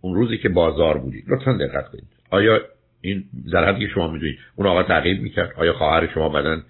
اون 0.00 0.14
روزی 0.14 0.38
که 0.38 0.48
بازار 0.48 0.98
بودید 0.98 1.24
لطفا 1.28 1.52
دقت 1.52 1.88
کنید. 1.88 2.08
آیا 2.30 2.60
این 3.00 3.24
در 3.52 3.64
حدی 3.64 3.86
که 3.86 3.92
شما 3.92 4.08
می‌دونید 4.08 4.38
اون 4.56 4.66
آقا 4.66 4.82
تغییر 4.82 5.20
می‌کرد؟ 5.20 5.52
آیا 5.56 5.72
خواهر 5.72 6.06
شما 6.14 6.28
بدن 6.28 6.62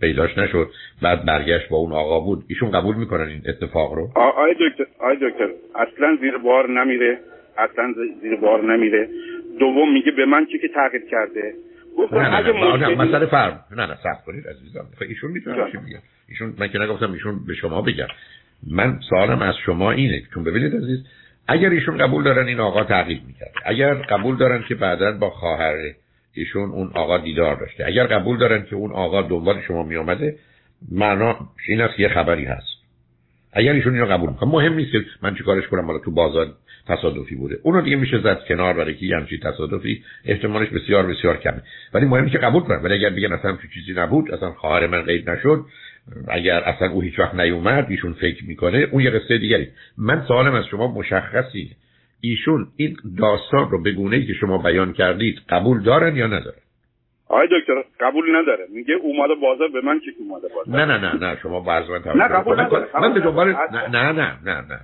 پیداش 0.00 0.38
نشد. 0.38 0.70
بعد 1.02 1.24
برگشت 1.24 1.68
با 1.68 1.76
اون 1.76 1.92
آقا 1.92 2.20
بود. 2.20 2.44
ایشون 2.48 2.70
قبول 2.70 2.96
می‌کنن 2.96 3.28
این 3.28 3.42
اتفاق 3.48 3.92
رو؟ 3.92 4.08
آقای 4.14 4.54
دکتر 4.54 4.84
آقای 4.98 5.16
دکتر 5.16 5.48
اصلا 5.74 6.16
زیر 6.20 6.38
بار 6.38 6.70
نمیره. 6.70 7.18
اصلا 7.58 7.94
زیر 8.22 8.36
بار 8.36 8.76
نمیره. 8.76 9.08
دوم 9.58 9.92
میگه 9.92 10.12
به 10.12 10.26
من 10.26 10.46
چی 10.46 10.58
که 10.58 10.68
تغییر 10.68 11.02
کرده؟ 11.10 11.54
نه 12.12 12.28
نه 12.28 12.52
نه, 12.52 12.76
نه, 12.76 13.04
مسئله 13.04 13.26
فرم. 13.26 13.64
نه 13.76 13.86
نه 13.86 13.94
صبر 13.94 14.20
کنید 14.26 14.46
عزیزم. 14.48 14.86
ایشون 15.08 15.30
می‌تونه 15.30 15.56
چی 15.72 15.78
بگم 15.78 16.02
ایشون 16.28 16.54
من 16.58 16.68
که 16.68 16.78
نگفتم 16.78 17.12
ایشون 17.12 17.46
به 17.46 17.54
شما 17.54 17.82
بگم 17.82 18.06
من 18.70 18.98
سوالم 19.10 19.42
از 19.42 19.54
شما 19.66 19.92
اینه. 19.92 20.22
چون 20.34 20.44
ببینید 20.44 20.76
عزیز 20.76 21.06
اگر 21.48 21.70
ایشون 21.70 21.96
قبول 21.96 22.24
دارن 22.24 22.46
این 22.46 22.60
آقا 22.60 22.84
تغییر 22.84 23.20
می‌کرد 23.26 23.52
اگر 23.66 23.94
قبول 23.94 24.36
دارن 24.36 24.64
که 24.68 24.74
بعدا 24.74 25.12
با 25.12 25.30
خواهر 25.30 25.76
ایشون 26.34 26.70
اون 26.70 26.90
آقا 26.94 27.18
دیدار 27.18 27.56
داشته. 27.56 27.86
اگر 27.86 28.06
قبول 28.06 28.38
دارن 28.38 28.66
که 28.70 28.76
اون 28.76 28.92
آقا 28.92 29.22
دنبال 29.22 29.60
شما 29.68 29.82
می 29.82 29.96
آمده 29.96 30.36
معنا 30.90 31.36
این 31.68 31.80
است 31.80 32.00
یه 32.00 32.08
خبری 32.08 32.44
هست. 32.44 32.80
اگر 33.52 33.72
ایشون 33.72 33.94
اینو 33.94 34.06
قبول 34.06 34.30
می‌کنه 34.30 34.50
مهم 34.50 34.74
نیست 34.74 34.92
که 34.92 35.04
من 35.22 35.34
چیکارش 35.34 35.66
کنم 35.66 35.86
حالا 35.86 35.98
تو 35.98 36.10
بازار 36.10 36.46
تصادفی 36.88 37.34
بوده. 37.34 37.58
اونو 37.62 37.80
دیگه 37.82 37.96
میشه 37.96 38.20
زد 38.20 38.40
کنار 38.48 38.74
برای 38.74 38.94
که 38.94 39.16
همچین 39.16 39.38
تصادفی 39.40 40.04
احتمالش 40.24 40.68
بسیار 40.68 41.06
بسیار 41.06 41.36
کمه. 41.36 41.62
ولی 41.94 42.06
مهمه 42.06 42.30
که 42.30 42.38
قبول 42.38 42.62
کنن 42.62 42.82
ولی 42.82 42.94
اگر 42.94 43.10
بگن 43.10 43.32
اصلا 43.32 43.58
چیزی 43.74 44.00
نبود 44.00 44.34
اصلا 44.34 44.52
خواهر 44.52 44.86
من 44.86 45.02
غیب 45.02 45.30
نشد 45.30 45.64
اگر 46.28 46.60
اصلا 46.60 46.90
او 46.90 47.00
هیچ 47.02 47.18
وقت 47.18 47.34
نیومد 47.34 47.86
ایشون 47.90 48.12
فکر 48.12 48.44
می‌کنه 48.44 48.78
اون 48.90 49.02
یه 49.02 49.10
قصه 49.10 49.38
دیگری. 49.38 49.68
من 49.98 50.24
سوالم 50.28 50.54
از 50.54 50.64
شما 50.70 50.94
مشخصی 50.94 51.70
ایشون 52.20 52.66
این 52.76 52.96
داستان 53.18 53.70
رو 53.70 53.82
به 53.82 53.92
گونه 53.92 54.26
که 54.26 54.32
شما 54.32 54.58
بیان 54.58 54.92
کردید 54.92 55.38
قبول 55.48 55.82
دارن 55.82 56.16
یا 56.16 56.26
ندارن؟ 56.26 56.60
آقای 57.28 57.48
دکتر 57.60 57.84
قبول 58.00 58.36
نداره. 58.36 58.66
میگه 58.72 58.94
اومده 58.94 59.34
بازار 59.34 59.68
به 59.68 59.80
من 59.80 60.00
چی 60.00 60.10
اومده 60.18 60.48
بازار؟ 60.54 60.86
نه 60.86 60.98
نه 60.98 61.14
نه 61.14 61.26
نه 61.26 61.38
شما 61.42 61.60
باز 61.60 61.90
من 61.90 62.02
نه 62.14 62.28
قبول 62.28 62.60
نداره. 62.60 62.88
من 63.00 63.14
به 63.14 63.20
دنبال 63.20 63.48
نه 63.72 63.88
نه 63.88 64.12
نه 64.12 64.38
نه 64.44 64.60
نه 64.60 64.80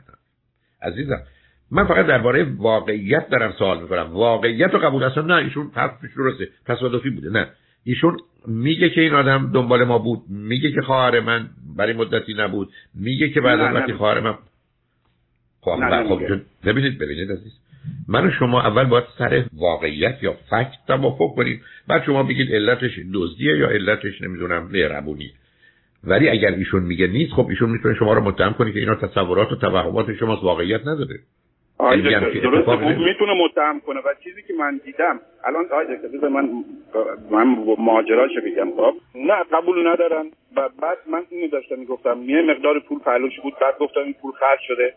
عزیزم 0.83 1.23
من 1.71 1.87
فقط 1.87 2.07
درباره 2.07 2.47
واقعیت 2.59 3.28
دارم 3.28 3.52
سوال 3.59 3.83
می‌کنم. 3.83 4.11
واقعیت 4.12 4.71
رو 4.75 4.78
قبول 4.78 5.02
اصلا 5.02 5.23
نه 5.23 5.35
ایشون 5.35 5.71
حرفش 5.75 6.09
درسته. 6.16 6.49
تصادفی 6.66 7.11
بوده. 7.11 7.31
نه. 7.31 7.49
ایشون 7.85 8.16
میگه 8.47 8.90
که 8.90 9.00
این 9.00 9.14
آدم 9.14 9.50
دنبال 9.55 9.85
ما 9.85 9.99
بود. 9.99 10.19
میگه 10.28 10.73
که 10.73 10.81
خواهر 10.81 11.21
من 11.21 11.47
برای 11.76 11.93
مدتی 11.93 12.35
نبود. 12.35 12.69
میگه 12.95 13.28
که 13.28 13.40
بعد 13.40 13.61
از 13.61 13.75
وقتی 13.75 13.93
خواهر 13.93 14.21
من 14.21 14.35
خب, 16.08 16.20
ببینید 16.66 16.99
ببینید 16.99 17.32
عزیز. 17.32 17.52
من 18.08 18.26
و 18.26 18.30
شما 18.30 18.61
اول 18.62 18.85
باید 18.85 19.04
سر 19.18 19.44
واقعیت 19.56 20.23
یا 20.23 20.32
فکت 20.32 20.87
توافق 20.87 21.35
کنیم. 21.37 21.61
بعد 21.88 22.04
شما 22.04 22.23
بگید 22.23 22.54
علتش 22.54 23.00
دزدیه 23.14 23.58
یا 23.58 23.68
علتش 23.68 24.23
نمی‌دونم 24.23 24.68
مهربونی. 24.73 25.30
ولی 26.04 26.28
اگر 26.28 26.50
ایشون 26.50 26.82
میگه 26.82 27.06
نیست 27.06 27.32
خب 27.32 27.46
ایشون 27.49 27.70
می‌تونه 27.70 27.94
شما 27.94 28.12
رو 28.12 28.20
متهم 28.20 28.52
کنه 28.52 28.73
که 28.73 28.78
اینا 28.78 28.94
تصورات 28.94 29.52
و 29.52 29.56
توهمات 29.56 30.14
شما 30.14 30.40
واقعیت 30.42 30.80
نداره. 30.80 31.18
آقای 31.78 32.02
درست 32.40 32.64
خوب 32.64 32.99
می‌تونه 32.99 33.44
متهم 33.44 33.80
کنه. 33.80 34.00
و 34.00 34.14
چیزی 34.25 34.42
که 34.42 34.54
من 34.54 34.80
دیدم 34.85 35.20
الان 35.44 35.64
آقای 35.64 35.87
دکتر 35.87 36.28
من 36.28 36.64
من 37.30 37.56
ماجراشو 37.78 38.40
بگم 38.40 38.70
خب؟ 38.76 38.94
نه 39.14 39.44
قبول 39.52 39.88
ندارن. 39.88 40.25
و 40.56 40.68
بعد 40.82 40.99
من 41.12 41.23
اینو 41.30 41.49
داشتم 41.49 41.78
می‌گفتم 41.78 42.23
یه 42.26 42.42
مقدار 42.42 42.80
پول 42.88 42.99
پهلوش 42.99 43.40
بود 43.42 43.52
بعد 43.61 43.75
گفتم 43.80 44.00
این 44.00 44.14
پول 44.23 44.32
خرج 44.32 44.58
شده. 44.68 44.94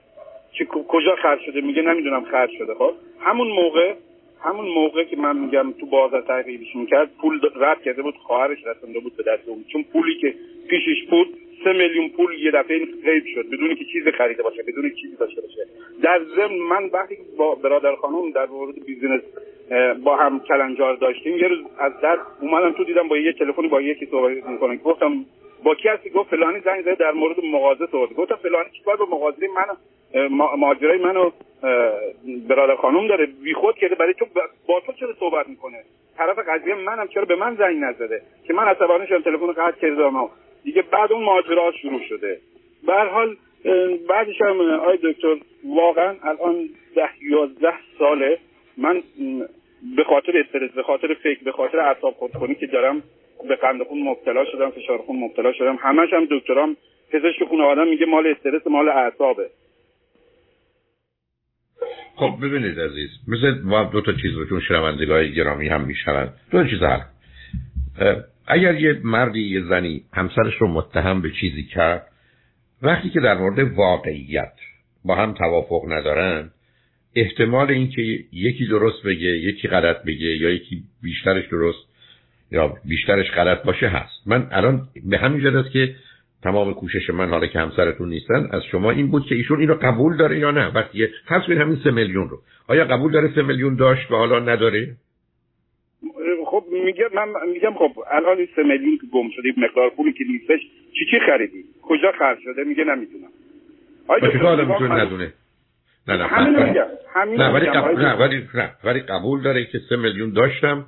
که 0.53 0.65
کجا 0.65 1.15
خرج 1.15 1.39
شده؟ 1.39 1.61
میگه 1.61 1.81
نمی‌دونم 1.81 2.23
خرج 2.23 2.49
شده. 2.57 2.73
خب؟ 2.73 2.93
همون 3.19 3.47
موقع 3.47 3.93
همون 4.41 4.65
موقع 4.65 5.03
که 5.03 5.17
من 5.17 5.37
میگم 5.37 5.71
تو 5.79 5.85
بازار 5.85 6.21
تغییرش 6.21 6.75
می‌کرد 6.75 7.09
پول 7.21 7.39
رد 7.55 7.81
کرده 7.81 8.01
بود 8.01 8.15
خواهرش 8.17 8.57
رسونده 8.65 8.99
بود 8.99 9.15
به 9.15 9.23
دست 9.23 9.47
اون. 9.47 9.65
چون 9.67 9.83
پولی 9.93 10.15
که 10.21 10.33
پیشش 10.69 11.03
بود 11.09 11.27
سه 11.63 11.73
میلیون 11.73 12.09
پول 12.09 12.33
یه 12.39 12.51
دفعه 12.51 12.85
غیب 13.03 13.23
شد. 13.35 13.49
بدون 13.49 13.75
که 13.75 13.85
چیزی 13.85 14.11
خریده 14.11 14.43
باشه 14.43 14.63
بدون 14.63 14.89
چیزی 15.01 15.15
داشته 15.15 15.41
باشه. 15.41 15.67
در 16.01 16.21
ضمن 16.35 16.57
من 16.57 16.89
وقتی 16.93 17.17
با 17.37 17.55
برادر 17.55 17.95
خانم 17.95 18.31
در 18.31 18.45
مورد 18.45 18.85
بیزینس 18.85 19.21
با 20.03 20.15
هم 20.15 20.39
کلنجار 20.39 20.95
داشتیم 20.95 21.37
یه 21.37 21.47
روز 21.47 21.59
از 21.79 21.91
در 22.01 22.17
اومدم 22.41 22.71
تو 22.71 22.83
دیدم 22.83 23.07
با 23.07 23.17
یه 23.17 23.33
تلفنی 23.33 23.67
با 23.67 23.81
یکی 23.81 24.05
صحبت 24.05 24.47
می‌کنه. 24.47 24.75
گفتم 24.75 25.25
با 25.63 25.75
کی 25.75 25.87
هستی؟ 25.87 26.09
گفت 26.09 26.29
فلانی 26.29 26.59
زنگ 26.59 26.81
زده 26.81 26.95
در 26.95 27.11
مورد 27.11 27.45
مغازه 27.45 27.87
صحبت 27.91 28.13
گفتم 28.15 28.35
فلانی 28.35 28.69
چیکار 28.77 28.97
به 28.97 29.05
مغازه 29.05 29.47
من 29.47 29.65
ماجرای 30.57 30.97
منو 30.97 31.31
برادر 32.49 32.75
خانم 32.75 33.07
داره. 33.07 33.25
بیخود 33.25 33.75
کرده. 33.75 33.95
برای 33.95 34.13
تو 34.13 34.25
با 34.67 34.79
تو 34.79 34.93
چرا 34.93 35.13
صحبت 35.19 35.47
می‌کنه؟ 35.47 35.83
طرف 36.17 36.39
قضیه 36.39 36.75
منم. 36.75 37.07
چرا 37.07 37.25
به 37.25 37.35
من 37.35 37.55
زنگ 37.55 37.83
نزده؟ 37.83 38.21
که 38.47 38.53
من 38.53 38.63
عصبانی 38.63 39.07
شدم. 39.07 39.21
تلفن 39.21 39.51
قطع 39.51 39.81
کردم. 39.81 40.29
دیگه 40.63 40.81
بعد 40.81 41.11
اون 41.11 41.23
ماجرا 41.23 41.71
شروع 41.71 42.01
شده. 42.09 42.39
به 42.87 42.93
حال 42.93 43.35
بعدش 44.09 44.41
هم 44.41 44.61
آی 44.61 44.97
دکتر 45.03 45.35
واقعا 45.65 46.15
الان 46.23 46.69
ده 46.95 47.09
یازده 47.21 47.73
ساله. 47.99 48.37
من 48.77 49.03
به 49.97 50.03
خاطر 50.03 50.37
استرس 50.37 50.71
به 50.71 50.83
خاطر 50.83 51.13
فکر 51.13 51.43
به 51.43 51.51
خاطر 51.51 51.79
اعصاب 51.79 52.13
خودخونی 52.13 52.55
که 52.55 52.67
دارم 52.67 53.03
به 53.47 53.55
قند 53.55 53.83
خون 53.83 54.03
مبتلا 54.03 54.45
شدم 54.51 54.69
فشار 54.69 54.97
خون 54.97 55.19
مبتلا 55.19 55.53
شدم. 55.53 55.77
همش 55.81 56.09
هم 56.13 56.27
دکترام 56.31 56.77
پزشک 57.11 57.43
خون 57.49 57.61
آدم 57.61 57.87
میگه 57.87 58.05
مال 58.05 58.27
استرس 58.27 58.67
مال 58.67 58.89
اعصابه. 58.89 59.49
خب 62.15 62.31
ببینید 62.41 62.79
عزیز 62.79 63.09
مثل 63.27 63.61
ما 63.63 63.83
دو 63.83 64.01
تا 64.01 64.13
چیز 64.13 64.33
رو 64.33 64.49
چون 64.49 64.59
شنوندگاه 64.59 65.27
گرامی 65.27 65.67
هم 65.67 65.81
میشنن 65.81 66.29
دو 66.51 66.63
چیز 66.63 66.81
هست. 66.81 67.19
اگر 68.47 68.75
یه 68.75 69.01
مردی 69.03 69.41
یه 69.41 69.61
زنی 69.61 70.03
همسرش 70.13 70.53
رو 70.59 70.67
متهم 70.67 71.21
به 71.21 71.31
چیزی 71.31 71.63
کرد 71.63 72.07
وقتی 72.81 73.09
که 73.09 73.19
در 73.19 73.37
مورد 73.37 73.59
واقعیت 73.59 74.53
با 75.05 75.15
هم 75.15 75.33
توافق 75.33 75.81
ندارن 75.87 76.51
احتمال 77.15 77.71
اینکه 77.71 78.01
یکی 78.33 78.67
درست 78.67 79.03
بگه 79.05 79.27
یکی 79.27 79.67
غلط 79.67 80.03
بگه 80.03 80.37
یا 80.37 80.49
یکی 80.49 80.83
بیشترش 81.03 81.47
درست 81.47 81.88
یا 82.51 82.73
بیشترش 82.85 83.31
غلط 83.31 83.63
باشه 83.63 83.87
هست. 83.87 84.27
من 84.27 84.47
الان 84.51 84.81
به 85.09 85.17
همین 85.17 85.41
جد 85.41 85.69
که 85.69 85.95
تمام 86.43 86.73
کوشش 86.73 87.09
من 87.09 87.29
حالا 87.29 87.47
که 87.47 87.59
همسرتون 87.59 88.09
نیستن 88.09 88.47
از 88.51 88.63
شما 88.71 88.91
این 88.91 89.07
بود 89.07 89.25
که 89.25 89.35
ایشون 89.35 89.59
اینو 89.59 89.73
قبول 89.73 90.17
داره 90.17 90.39
یا 90.39 90.51
نه؟ 90.51 90.71
وقتی 90.75 91.07
فرض 91.27 91.43
کنید 91.43 91.57
همین 91.57 91.77
سه 91.83 91.91
میلیون 91.91 92.29
رو. 92.29 92.37
آیا 92.67 92.85
قبول 92.85 93.11
داره 93.11 93.31
سه 93.35 93.41
میلیون 93.41 93.75
داشت 93.75 94.11
و 94.11 94.15
حالا 94.15 94.39
نداره؟ 94.39 94.87
خب 96.45 96.63
میگم 96.85 97.05
من 97.15 97.27
میگم 97.53 97.73
خب 97.73 97.91
الان 98.11 98.37
این 98.37 98.47
سه 98.55 98.63
میلیون 98.63 98.97
که 98.97 99.07
گم 99.13 99.29
شده 99.35 99.53
مقدار 99.57 99.89
پولی 99.89 100.13
که 100.13 100.23
نیستش 100.23 100.59
چی 100.99 101.05
چی 101.11 101.19
خریدی؟ 101.19 101.63
کجا 101.81 102.11
خرج 102.19 102.37
شده؟ 102.43 102.63
میگه 102.63 102.83
نمی‌دونم 102.83 103.29
با 104.07 104.19
چه 104.19 104.39
آدم 104.39 104.67
می‌تونه 104.67 105.05
ندونه. 105.05 105.33
نه 106.07 106.17
نه 106.17 106.27
همین 106.27 106.55
همین 107.13 107.41
نه 107.41 107.53
ولی 107.53 107.65
قبول 107.65 108.13
ولی 108.19 108.47
نه 108.55 108.71
ولی 108.83 108.99
قبول 108.99 109.41
داره 109.41 109.65
که 109.65 109.79
سه 109.89 109.95
میلیون 109.95 110.33
داشتم. 110.33 110.85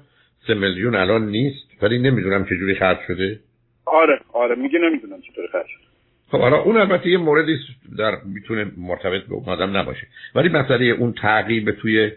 سه 0.48 0.54
میلیون 0.54 0.96
الان 0.96 1.26
نیست 1.26 1.84
ولی 1.84 2.00
نمی‌دونم 2.00 2.46
چه 2.46 2.58
جوری 2.58 2.76
خرج 2.76 2.98
شده. 3.08 3.40
آره 3.86 4.20
آره 4.34 4.56
میگه 4.56 4.80
نمی‌دونم 4.80 5.22
چطوری 5.22 5.48
خرج 5.48 5.66
شده. 5.68 5.84
خب 6.32 6.40
حالا 6.40 6.62
اون 6.62 6.78
البته 6.78 7.10
یه 7.10 7.18
موردی 7.18 7.58
در 7.98 8.12
می‌تونه 8.26 8.72
مرتبط 8.78 9.24
به 9.24 9.34
اون 9.34 9.46
آدم 9.46 9.78
نباشه. 9.78 10.08
ولی 10.36 10.50
مسئله 10.50 10.86
اون 10.86 11.14
تعقیب 11.14 11.72
توی 11.72 12.12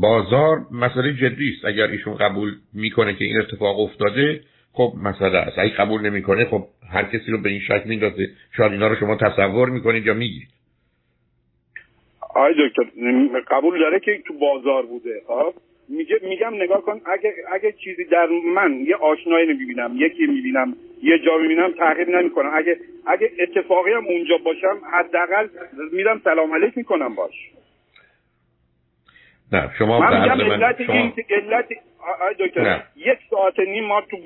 بازار 0.00 0.60
مسئله 0.70 1.12
جدی 1.12 1.54
است. 1.56 1.64
اگر 1.64 1.86
ایشون 1.86 2.14
قبول 2.14 2.54
می‌کنه 2.72 3.14
که 3.14 3.24
این 3.24 3.40
اتفاق 3.40 3.80
افتاده 3.80 4.40
خب 4.72 4.92
مسئله 5.02 5.38
است. 5.38 5.58
اگه 5.58 5.74
قبول 5.74 6.00
نمی‌کنه 6.00 6.44
خب 6.44 6.64
هر 6.90 7.04
کسی 7.04 7.30
رو 7.30 7.38
به 7.38 7.50
این 7.50 7.60
شکل 7.60 7.88
میندازه. 7.88 8.30
شاید 8.56 8.72
اینا 8.72 8.88
رو 8.88 8.96
شما 8.96 9.16
تصور 9.16 9.68
می‌کنید 9.70 10.06
یا 10.06 10.14
میگید 10.14 10.48
آی 12.34 12.52
دکتر 12.52 12.82
قبول 13.50 13.78
داره 13.78 14.00
که 14.00 14.22
تو 14.26 14.34
بازار 14.34 14.86
بوده 14.86 15.22
خب؟ 15.26 15.54
میگه 15.88 16.18
میگم 16.22 16.54
نگاه 16.54 16.82
کن 16.82 17.00
اگه 17.06 17.34
اگه 17.52 17.72
چیزی 17.72 18.04
در 18.04 18.26
من 18.54 18.80
یه 18.86 18.96
آشنایی 18.96 19.46
می‌بینم 19.46 19.96
یکی 19.96 20.26
می‌بینم 20.26 20.76
یه 21.02 21.18
جا 21.18 21.38
می‌بینم 21.38 21.72
تغییر 21.72 22.20
نمی‌کنم. 22.20 22.50
اگه 22.54 22.76
اگه 23.06 23.30
اتفاقی 23.40 23.92
هم 23.92 24.06
اونجا 24.06 24.38
باشم 24.44 24.80
حداقل 24.92 25.48
میرم 25.92 26.20
سلام 26.24 26.54
علیک 26.54 26.76
می‌کنم 26.76 27.14
باش. 27.14 27.34
نه 29.52 29.70
شما 29.78 30.00
من 30.00 30.20
میگم 30.20 30.52
علت 30.52 30.80
این 30.80 31.12
علت 31.30 31.68
دکتر 32.38 32.82
یک 32.96 33.18
ساعت 33.30 33.58
نیم 33.58 33.84
ما 33.84 34.00
تو 34.00 34.16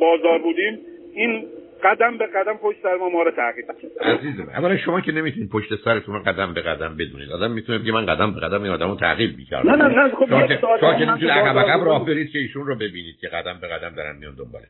بازار 0.00 0.38
بودیم. 0.38 0.78
این 1.14 1.44
قدم 1.84 2.18
به 2.18 2.26
قدم 2.26 2.56
پشت 2.56 2.82
سر 2.82 2.96
ما 2.96 3.08
ما 3.08 3.22
رو 3.22 3.30
تعقیب 3.30 3.64
عزیزم 4.00 4.48
اولا 4.48 4.76
شما 4.76 5.00
که 5.00 5.12
نمی‌تونید 5.12 5.50
پشت 5.50 5.74
سرتون 5.84 6.14
رو 6.14 6.22
قدم 6.22 6.54
به 6.54 6.62
قدم 6.62 6.96
بدونید. 6.96 7.32
آدم 7.32 7.50
می‌تونه 7.50 7.78
بگه 7.78 7.92
من 7.92 8.06
قدم 8.06 8.34
به 8.34 8.40
قدم 8.40 8.62
این 8.62 8.72
آدمو 8.72 8.96
تعقیب 8.96 9.36
می‌کردم. 9.36 9.70
نه 9.70 9.76
نه 9.76 10.02
نه 10.02 10.14
خب 10.14 10.26
شما 10.28 10.46
که 10.46 10.58
شما 10.80 10.94
که 10.94 11.06
نمی‌تونید 11.06 11.30
عقب 11.30 11.58
عقب 11.58 11.84
راه 11.84 12.06
برید 12.06 12.30
که 12.30 12.38
ایشون 12.38 12.66
رو 12.66 12.74
ببینید 12.74 13.18
که 13.20 13.28
قدم 13.28 13.58
به 13.60 13.68
قدم 13.68 13.94
دارن 13.94 14.16
میان 14.16 14.34
دنباله 14.34 14.66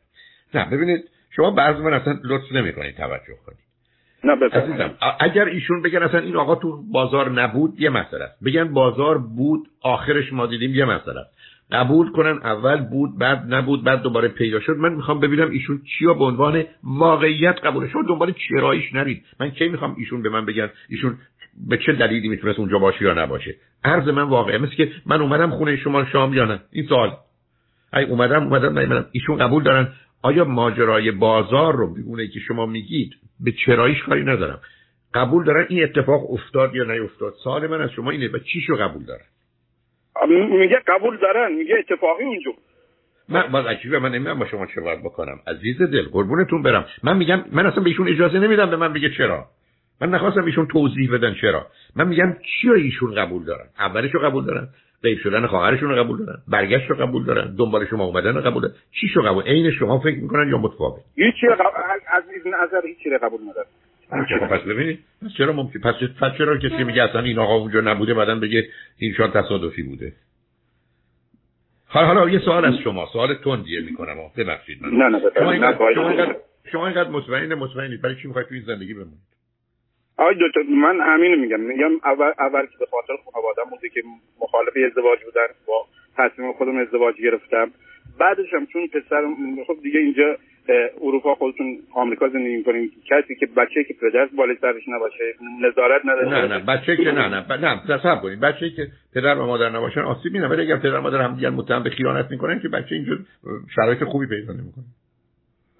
نه 0.55 0.71
ببینید 0.71 1.05
شما 1.31 1.51
بعضی 1.51 1.83
من 1.83 1.93
اصلا 1.93 2.19
لطف 2.25 2.53
نمی‌کنید 2.53 2.97
توجه 2.97 3.35
کنید. 3.47 3.69
نه 4.25 4.49
عزیزم 4.53 4.95
اگر 5.21 5.45
ایشون 5.45 5.83
بگن 5.83 6.03
اصلا 6.03 6.21
این 6.21 6.37
آقا 6.37 6.55
تو 6.55 6.83
بازار 6.93 7.31
نبود 7.31 7.81
یه 7.81 7.91
مسئله 7.91 8.25
است. 8.25 8.45
بگن 8.45 8.73
بازار 8.73 9.19
بود 9.19 9.69
آخرش 9.83 10.33
ما 10.33 10.47
دیدیم 10.47 10.75
یه 10.75 10.85
مسئله 10.85 11.21
است. 11.21 11.38
قبول 11.73 12.13
کنن 12.13 12.39
اول 12.43 12.81
بود 12.81 13.19
بعد 13.19 13.55
نبود 13.55 13.85
بعد 13.85 14.03
دوباره 14.03 14.29
پیدا 14.29 14.61
شد. 14.61 14.77
من 14.77 14.93
می‌خوام 14.93 15.21
ببینم 15.21 15.51
ایشون 15.51 15.83
چیا 15.99 16.15
به 16.15 16.25
عنوان 16.25 16.65
واقعیت 16.85 17.57
قبول 17.65 17.89
شد. 17.89 17.99
دنبال 18.09 18.35
چراییش 18.49 18.95
نرید. 18.95 19.25
من 19.41 19.51
کی 19.51 19.69
می‌خوام 19.69 19.95
ایشون 19.99 20.23
به 20.23 20.29
من 20.29 20.47
بگن 20.47 20.71
ایشون 20.89 21.19
به 21.69 21.79
چه 21.79 21.93
دلیلی 21.93 22.29
می‌تونست 22.29 22.59
اونجا 22.59 22.79
باشه 22.79 23.03
یا 23.03 23.15
نباشه؟ 23.15 23.55
عرض 23.85 24.09
من 24.09 24.23
واقعه 24.23 24.59
مثل 24.59 24.75
که 24.75 24.93
من 25.07 25.21
اومدم 25.21 25.51
خونه 25.51 25.77
شما 25.77 26.05
شام 26.05 26.35
یا 26.35 26.45
نه؟ 26.45 26.61
این 26.73 26.87
سوال. 26.87 27.17
ای 27.93 28.05
اومدم 28.05 28.43
اومدم 28.43 28.79
نیومدم 28.79 29.07
ایشون 29.13 29.39
قبول 29.39 29.63
دارن. 29.63 29.89
آیا 30.23 30.45
ماجرای 30.45 31.11
بازار 31.11 31.77
رو 31.77 31.95
بگونه 31.95 32.29
که 32.29 32.41
شما 32.41 32.67
میگید 32.67 33.15
به 33.41 33.53
چراییش 33.53 34.03
کاری 34.03 34.25
ندارم؟ 34.25 34.61
قبول 35.15 35.45
دارن 35.45 35.67
این 35.69 35.85
اتفاق 35.85 36.31
افتاد 36.31 36.75
یا 36.75 36.85
نیفتاد؟ 36.85 37.35
سوال 37.45 37.67
من 37.67 37.81
از 37.81 37.91
شما 37.91 38.11
اینه. 38.11 38.29
و 38.29 38.39
چیشو 38.39 38.77
قبول 38.77 39.05
دارن؟ 39.05 39.25
میگه 40.27 40.83
قبول 40.87 41.17
دارن 41.17 41.53
میگه 41.53 41.75
اتفاقی 41.79 42.25
اونجا 42.25 42.51
من 43.29 43.53
باز 43.53 43.67
عجیبه 43.67 43.99
من 43.99 44.09
نمی‌دونم 44.09 44.39
با 44.39 44.47
شما 44.47 44.67
چه 44.67 44.81
باید 44.81 45.01
بکنم. 45.01 45.41
عزیز 45.47 45.83
دل 45.83 46.09
قربونتون 46.13 46.63
برم. 46.63 46.87
من 47.03 47.17
میگم 47.17 47.45
من 47.53 47.67
اصلا 47.67 47.83
به 47.83 47.91
ایشون 47.91 48.09
اجازه 48.09 48.39
نمیدم 48.39 48.71
به 48.71 48.77
من 48.77 48.93
بگه 48.93 49.11
چرا. 49.11 49.47
من 50.01 50.11
نخواستم 50.11 50.45
ایشون 50.45 50.67
توضیح 50.67 51.13
بدن 51.13 51.35
چرا. 51.41 51.67
من 51.97 52.09
میگم 52.09 52.37
چی 52.43 52.71
ایشون 52.71 53.15
قبول 53.15 53.45
دارن؟ 53.45 53.67
اولش 53.79 54.11
رو 54.15 54.21
قبول 54.21 54.45
دارن 54.45 54.69
غیب 55.03 55.19
شدن 55.19 55.47
خواهرشون 55.47 55.89
رو 55.89 56.05
قبول 56.05 56.27
دارن 56.27 56.39
برگشت 56.49 56.91
رو 56.91 56.97
قبول 56.97 57.25
دارن 57.25 57.55
دنبال 57.59 57.87
شما 57.87 58.05
اومدن 58.05 58.35
رو 58.35 58.41
قبول 58.41 58.63
دارن. 58.63 58.75
چی 59.01 59.09
شو 59.09 59.23
قبول 59.23 59.45
عین 59.45 59.71
شما 59.71 59.99
فکر 59.99 60.19
می‌کنن 60.19 60.49
یا 60.49 60.59
متفاوت؟ 60.59 61.01
هیچ 61.17 61.35
از 62.13 62.23
این 62.45 62.55
نظر 62.55 62.87
هیچ 62.87 62.99
قبول 63.23 63.41
ندارن 63.41 63.67
پس 64.51 64.61
ببینید؟ 64.61 64.99
پس 65.23 65.33
چرا 65.39 65.53
ممکن 65.53 65.81
پس 65.81 65.95
پس 66.21 66.39
چرا 66.39 66.57
کسی 66.57 66.85
میگه 66.85 67.03
اصلا 67.03 67.21
این 67.21 67.39
آقا 67.39 67.55
اونجا 67.57 67.81
نبوده 67.81 68.15
بعدا 68.15 68.35
بگه 68.35 68.69
این 68.99 69.15
شاید 69.15 69.33
تصادفی 69.33 69.83
بوده؟ 69.83 70.13
حالا 71.87 72.07
حالا 72.07 72.31
یه 72.31 72.39
سوال 72.39 72.65
از 72.65 72.75
شما. 72.85 73.07
سوال 73.13 73.35
تندیه 73.35 73.81
می‌کنم. 73.81 74.17
ببخشید 74.37 74.83
من. 74.83 74.89
نه 74.91 75.09
نه 75.09 75.21
شما 75.39 75.53
اینقدر 75.53 75.95
شما 75.95 76.11
اینقدر 76.11 76.37
شما 76.73 76.87
اینقدر 76.87 77.11
مطمئن 77.11 77.55
مطمئنید 77.55 78.03
برای 78.03 78.17
چی 78.17 78.29
می‌خواید 78.29 78.49
تو 78.49 78.55
این 78.55 78.65
زندگی 78.65 78.95
بمونید 78.95 79.29
آقای 80.17 80.35
دکتر 80.35 80.63
من 80.63 81.01
همینو 81.01 81.37
میگم. 81.37 81.61
میگم 81.61 81.91
اول 82.05 82.33
اول 82.39 82.67
که 82.67 82.79
به 82.81 82.87
خاطر 82.91 83.13
خانواده‌ام 83.33 83.71
بوده 83.71 83.89
که 83.89 84.03
مخالف 84.41 84.73
ازدواج 84.87 85.19
بودن 85.25 85.47
با 85.67 85.87
تصمیم 86.17 86.53
خودم 86.53 86.79
ازدواج 86.79 87.15
گرفتم. 87.17 87.71
بعدش 88.19 88.55
هم 88.55 88.67
چون 88.67 88.87
پسر 88.87 89.23
خب 89.67 89.77
دیگه 89.83 90.01
اینجا 90.01 90.37
اروپا 91.03 91.35
خودتون 91.35 91.79
آمریکا 91.95 92.29
زندگی 92.29 92.57
می‌کنیم 92.57 92.91
کسی 93.11 93.35
که 93.35 93.47
بچه 93.47 93.85
که 93.85 93.95
پدر 93.95 94.29
بالای 94.37 94.57
سرش 94.61 94.83
نباشه 94.89 95.35
نظارت 95.63 96.03
نداره. 96.05 96.29
نه 96.29 96.47
نه 96.47 96.59
بچه 96.59 96.97
که 96.97 97.13
نه 97.13 97.29
نه 97.29 97.57
نه 97.57 97.81
تصور 97.89 98.17
کنید. 98.17 98.41
بچه 98.41 98.71
که 98.71 98.87
پدر 99.15 99.39
و 99.39 99.47
مادر 99.47 99.71
نباشن 99.71 100.01
آسیب 100.01 100.33
می‌بینه 100.33 100.49
ولی 100.49 100.63
اگر 100.63 100.77
پدر 100.77 100.99
و 100.99 101.01
مادر 101.01 101.21
هم 101.21 101.35
دیگر 101.35 101.51
متهم 101.51 101.83
به 101.83 101.91
خیانت 101.91 102.31
می‌کنن 102.31 102.61
که 102.61 102.69
بچه 102.69 102.95
اینجور 102.95 103.19
شرایط 103.75 104.05
خوبی 104.05 104.27
پیدا 104.27 104.53
نمی‌کنه. 104.53 104.85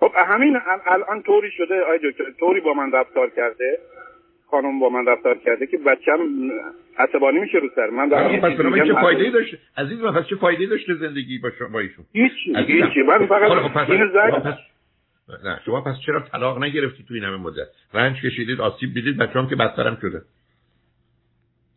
خب 0.01 0.11
همین 0.27 0.57
الان 0.87 1.23
طوری 1.23 1.51
شده 1.51 1.81
آی 1.81 1.99
دکتر 1.99 2.25
طوری 2.41 2.61
با 2.61 2.75
من 2.75 2.93
رفتار 2.93 3.31
کرده 3.37 3.79
خانم 4.51 4.81
با 4.81 4.89
من 4.89 5.07
رفتار 5.07 5.39
کرده 5.45 5.67
که 5.67 5.79
بچم 5.79 6.19
عصبانی 6.99 7.39
میشه 7.39 7.59
رو 7.59 7.69
سر. 7.77 7.91
من 7.91 8.09
دارم 8.09 8.41
پس 8.41 8.57
برای 8.57 8.89
چه 8.89 8.95
فایده 8.95 9.31
داشته 9.31 9.59
عزیز 9.77 10.01
من 10.01 10.13
پس 10.13 10.27
چه 10.27 10.37
فایده 10.37 10.67
داشته 10.67 10.95
زندگی 10.95 11.39
با 11.39 11.51
شما 11.59 11.69
با 11.69 11.81
ایشون؟ 11.81 12.05
هیچی 12.13 12.57
هیچی. 12.67 13.03
من 13.03 13.27
فقط 13.27 13.53
خب 13.53 13.73
پس 13.75 13.91
اینو 13.91 14.09
زد. 14.13 14.59
نه 15.45 15.61
شما 15.67 15.81
پس 15.81 15.95
چرا 16.07 16.21
طلاق 16.21 16.65
نگرفتی 16.65 17.05
تو 17.09 17.15
این 17.15 17.25
همه 17.25 17.37
مدت؟ 17.37 17.69
رنج 17.95 18.17
کشیدید 18.23 18.61
آسیب 18.61 18.95
دیدید 18.95 19.19
بچه‌ام 19.19 19.49
که 19.49 19.57
بدترم 19.57 19.99
شده. 20.01 20.23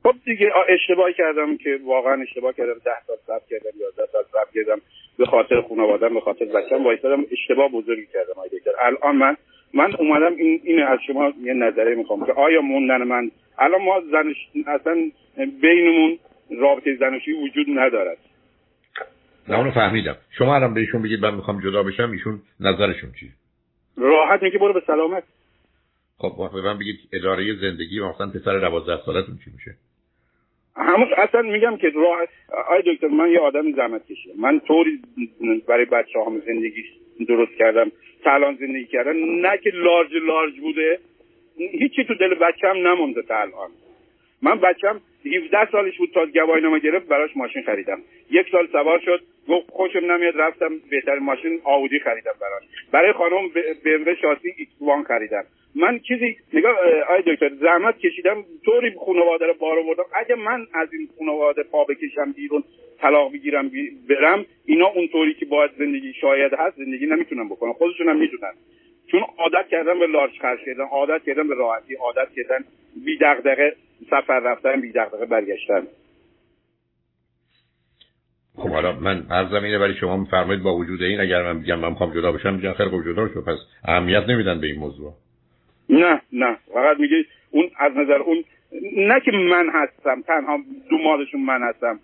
خب 0.03 0.15
دیگه 0.25 0.51
اشتباه 0.69 1.11
کردم 1.17 1.57
که 1.57 1.79
واقعا 1.85 2.21
اشتباه 2.21 2.53
کردم. 2.53 2.73
ده 2.73 2.91
سال 3.07 3.17
صبر 3.27 3.45
کردم 3.49 3.71
ده 3.97 4.05
سال 4.11 4.23
صبر 4.31 4.51
کردم. 4.55 4.81
به 5.17 5.25
خاطر 5.25 5.61
خانواده‌ام 5.61 6.13
به 6.13 6.21
خاطر 6.21 6.45
بچه‌م 6.45 6.85
وایسادم 6.85 7.23
اشتباه 7.31 7.71
بزرگی 7.71 8.07
کردم 8.13 8.39
آیده 8.41 8.57
الان 8.79 9.15
من 9.15 9.37
من 9.73 9.95
اومدم 9.95 10.35
این 10.35 10.61
این 10.63 10.83
از 10.83 10.99
شما 11.07 11.33
یه 11.43 11.53
نظره 11.53 11.95
می‌خوام 11.95 12.25
که 12.25 12.33
آیا 12.33 12.61
موندن 12.61 13.03
من؟ 13.03 13.31
الان 13.59 13.81
ما 13.81 14.01
زنش 14.11 14.35
اصلا 14.67 15.11
بینمون 15.61 16.19
رابطه 16.59 16.95
زنشی 16.95 17.31
وجود 17.31 17.67
ندارد. 17.69 18.17
نه 19.47 19.57
اونو 19.57 19.71
فهمیدم. 19.71 20.15
شما 20.37 20.55
الان 20.55 20.73
بهشون 20.73 21.01
بگید 21.01 21.19
من 21.19 21.35
می‌خوام 21.35 21.61
جدا 21.61 21.83
بشم 21.83 22.11
ایشون 22.11 22.41
نظرشون 22.59 23.11
چیه؟ 23.19 23.29
راحت 23.97 24.43
میگه 24.43 24.57
برو 24.59 24.73
به 24.73 24.83
سلامت. 24.87 25.23
خب 26.17 26.51
به 26.53 26.61
من 26.61 26.77
بگید 26.77 26.99
اداره 27.13 27.55
زندگی 27.61 27.99
و 27.99 28.09
مثلا 28.09 28.27
پسر 28.27 28.59
دوازده 28.59 29.05
سالتون 29.05 29.39
چی 29.45 29.51
میشه؟ 29.53 29.75
همون 30.75 31.07
اصلا 31.17 31.41
میگم 31.41 31.77
که 31.77 31.89
راه 31.89 32.19
آقای 32.69 32.81
دکتر 32.85 33.07
من 33.07 33.29
یه 33.31 33.39
آدم 33.39 33.71
زحمت 33.71 34.07
کشیدم. 34.07 34.39
من 34.39 34.59
طوری 34.59 34.99
برای 35.67 35.85
بچه 35.85 36.19
هم 36.25 36.39
زندگی 36.39 36.83
درست 37.27 37.51
کردم 37.59 37.91
تا 38.23 38.53
زندگی 38.59 38.85
کردم 38.85 39.45
نه 39.45 39.57
که 39.57 39.69
large 39.69 40.09
large 40.13 40.59
بوده. 40.59 40.99
هیچی 41.57 42.03
تو 42.03 42.13
دل 42.15 42.33
بچم 42.33 42.87
نمونده 42.87 43.21
تا 43.21 43.35
الان. 43.35 43.69
من 44.41 44.59
بچم 44.59 45.01
17 45.25 45.71
سالش 45.71 45.97
بود 45.97 46.11
تا 46.13 46.25
گواهینامه 46.25 46.79
گرفت 46.79 47.07
براش 47.07 47.37
ماشین 47.37 47.63
خریدم. 47.63 47.99
یک 48.31 48.47
سال 48.51 48.67
سوار 48.67 48.99
شد. 48.99 49.21
گفت 49.49 49.69
خوشم 49.69 50.11
نمیاد 50.11 50.37
رفتم 50.37 50.69
بهتر 50.89 51.19
ماشین 51.19 51.61
Audi 51.63 51.99
خریدم 51.99 52.33
براش 52.41 52.63
برای 52.91 53.13
خانم 53.13 53.49
BMW 53.83 54.21
شاسی 54.21 54.53
X 54.57 55.07
خریدم. 55.07 55.43
من 55.75 55.99
چیزی 55.99 56.37
نگاه 56.53 56.75
آی 57.09 57.21
دکتر 57.27 57.49
زحمت 57.49 57.97
کشیدم 57.97 58.45
طوری 58.65 58.91
خانواده 59.05 59.45
رو 59.45 59.53
بار 59.53 59.79
آوردم. 59.79 60.03
اگه 60.15 60.35
من 60.35 60.67
از 60.73 60.93
این 60.93 61.09
خانواده 61.19 61.63
پا 61.63 61.83
بکشم 61.83 62.31
بیرون 62.31 62.63
طلاق 62.99 63.33
بگیرم 63.33 63.71
برم 64.09 64.45
اینا 64.65 64.87
اونطوری 64.87 65.33
که 65.33 65.45
باید 65.45 65.71
زندگی 65.77 66.13
شاید 66.13 66.53
هست 66.53 66.77
زندگی 66.77 67.05
نمی‌تونم 67.05 67.49
بکنم. 67.49 67.73
خودشون 67.73 68.09
هم 68.09 68.19
می‌دونن. 68.19 68.51
چون 69.11 69.21
عادت 69.37 69.67
کردن 69.67 69.99
به 69.99 70.07
لارج 70.07 70.39
خرج 70.41 70.59
کردن 70.65 70.83
عادت 70.83 71.23
کردن 71.23 71.47
به 71.47 71.55
راحتی 71.55 71.95
عادت 71.95 72.27
کردن 72.35 72.65
بی 73.05 73.17
دغدغه 73.17 73.75
سفر 74.09 74.39
رفتن 74.39 74.81
بی 74.81 74.91
دغدغه 74.91 75.25
برگشتن. 75.25 75.87
خب 78.55 78.69
حالا 78.69 78.99
من 78.99 79.25
هر 79.29 79.45
زمینه 79.51 79.77
ولی 79.77 79.93
شما 79.93 80.17
میفرمایید 80.17 80.63
با 80.63 80.75
وجود 80.75 81.01
این 81.01 81.19
اگر 81.19 81.43
من 81.43 81.59
بگم 81.59 81.79
من 81.79 81.89
می‌خوام 81.89 82.13
جدا 82.13 82.31
بشم 82.31 82.53
میگن 82.53 82.73
خیلی 82.73 82.89
خوب 82.89 83.05
جدا 83.05 83.27
شو 83.27 83.41
پس 83.41 83.57
اهمیت 83.85 84.29
نمیدن 84.29 84.61
به 84.61 84.67
این 84.67 84.79
موضوع. 84.79 85.13
نه 85.89 86.21
نه 86.33 86.57
فقط 86.73 86.99
میگه 86.99 87.25
اون 87.51 87.69
از 87.79 87.91
نظر 87.91 88.17
اون 88.17 88.43
نه 88.97 89.19
که 89.19 89.31
من 89.31 89.69
هستم 89.73 90.21
تنها 90.21 90.59
دو 90.89 90.97
مالشون 90.97 91.41
من 91.41 91.63
هستم. 91.63 91.99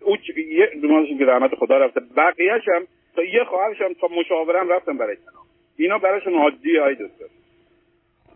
او 0.00 0.16
یه 0.36 0.70
دو 0.82 0.88
مالشون 0.88 1.18
که 1.18 1.24
رحمت 1.24 1.54
خدا 1.54 1.78
رفته 1.78 2.00
بقیهش 2.16 2.62
هم 2.76 2.86
تا 3.16 3.24
یه 3.24 3.44
خواهرش 3.44 3.80
هم 3.80 3.92
تا 4.00 4.08
مشاورم 4.20 4.68
رفتم 4.68 4.98
برای 4.98 5.16
تنها. 5.16 5.46
اینا 5.76 5.98
براشون 5.98 6.34
عادی 6.34 6.76
های 6.76 6.94
دکتر. 6.94 7.24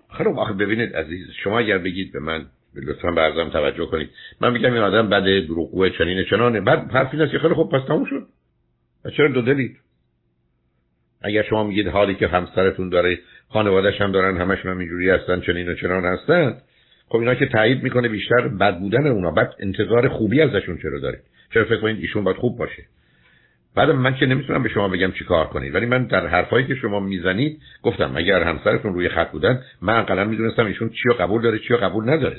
خب 0.08 0.38
آخه 0.38 0.54
ببینید 0.54 0.96
عزیز 0.96 1.26
شما 1.44 1.58
اگر 1.58 1.78
بگید 1.78 2.12
به 2.12 2.20
من 2.20 2.46
لطفا 2.74 3.10
برزم 3.10 3.50
توجه 3.50 3.86
کنید. 3.86 4.10
من 4.40 4.52
میگم 4.52 4.72
این 4.72 4.82
آدم 4.82 5.08
بده 5.08 5.40
دروغگوه 5.40 5.90
چنین 5.90 6.24
چنانه. 6.30 6.60
بعد 6.60 6.90
حرفی 6.90 7.16
نیست 7.16 7.38
خیلی 7.38 7.54
خوب 7.54 7.72
پس 7.72 7.86
تموم 7.88 8.04
شد. 8.04 8.26
چرا 9.16 9.28
دو 9.28 9.42
دلید؟ 9.42 9.76
اگر 11.22 11.42
شما 11.42 11.64
میگید 11.64 11.86
حالی 11.86 12.14
که 12.14 12.28
همسرتون 12.28 12.88
داره 12.88 13.18
خانوادهش 13.48 14.00
هم 14.00 14.12
دارن 14.12 14.36
همشون 14.36 14.70
هم 14.70 14.78
اینجوری 14.78 15.10
هستن 15.10 15.40
چنین 15.40 15.68
و 15.68 15.74
چنان 15.74 16.04
هستن 16.04 16.56
خب 17.08 17.16
اینا 17.16 17.34
که 17.34 17.46
تایید 17.46 17.82
می‌کنه 17.82 18.08
بیشتر 18.08 18.48
بد 18.48 18.78
بودن 18.78 19.06
اونا. 19.06 19.30
بعد 19.30 19.54
انتظار 19.58 20.08
خوبی 20.08 20.40
ازشون 20.40 20.78
چرا 20.82 21.00
دارید 21.00 21.20
چرا 21.54 21.64
فکر 21.64 21.80
کنید 21.80 22.00
ایشون 22.00 22.24
باید 22.24 22.36
خوب 22.36 22.58
باشه؟ 22.58 22.82
بعد 23.76 23.90
من 23.90 24.14
که 24.14 24.26
نمی‌تونم 24.26 24.62
به 24.62 24.68
شما 24.68 24.88
بگم 24.88 25.12
چی 25.12 25.24
کار 25.24 25.46
کنید 25.46 25.74
ولی 25.74 25.86
من 25.86 26.04
در 26.04 26.26
حرفایی 26.26 26.66
که 26.66 26.74
شما 26.74 27.00
می‌زنید 27.00 27.60
گفتم 27.82 28.12
اگر 28.16 28.42
همسرتون 28.42 28.94
روی 28.94 29.08
خط 29.08 29.30
بودن 29.30 29.62
من 29.82 29.96
اقلا 29.96 30.24
می‌دونستم 30.24 30.66
ایشون 30.66 30.88
چی 30.88 31.08
رو 31.08 31.14
قبول 31.14 31.42
داره 31.42 31.58
چی 31.58 31.68
رو 31.68 31.76
قبول 31.76 32.10
نداره. 32.10 32.36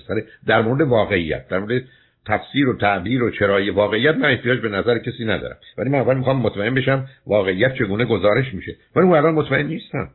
در 0.47 0.61
مورد 0.61 0.81
واقعیت 0.81 1.47
در 1.47 1.59
مورد 1.59 1.83
تفسیر 2.25 2.69
و 2.69 2.77
تعبیر 2.77 3.23
و 3.23 3.31
چرای 3.31 3.69
واقعیت 3.69 4.15
من 4.15 4.29
احتیاج 4.29 4.59
به 4.59 4.69
نظر 4.69 4.97
کسی 4.97 5.25
ندارم. 5.25 5.55
ولی 5.77 5.89
من 5.89 5.99
اول 5.99 6.17
می‌خوام 6.17 6.41
مطمئن 6.41 6.75
بشم 6.75 7.05
واقعیت 7.27 7.75
چگونه 7.75 8.05
گزارش 8.05 8.53
میشه. 8.53 8.75
ولی 8.95 9.05
اون 9.05 9.17
الان 9.17 9.33
مطمئن 9.33 9.67
نیستم. 9.67 10.09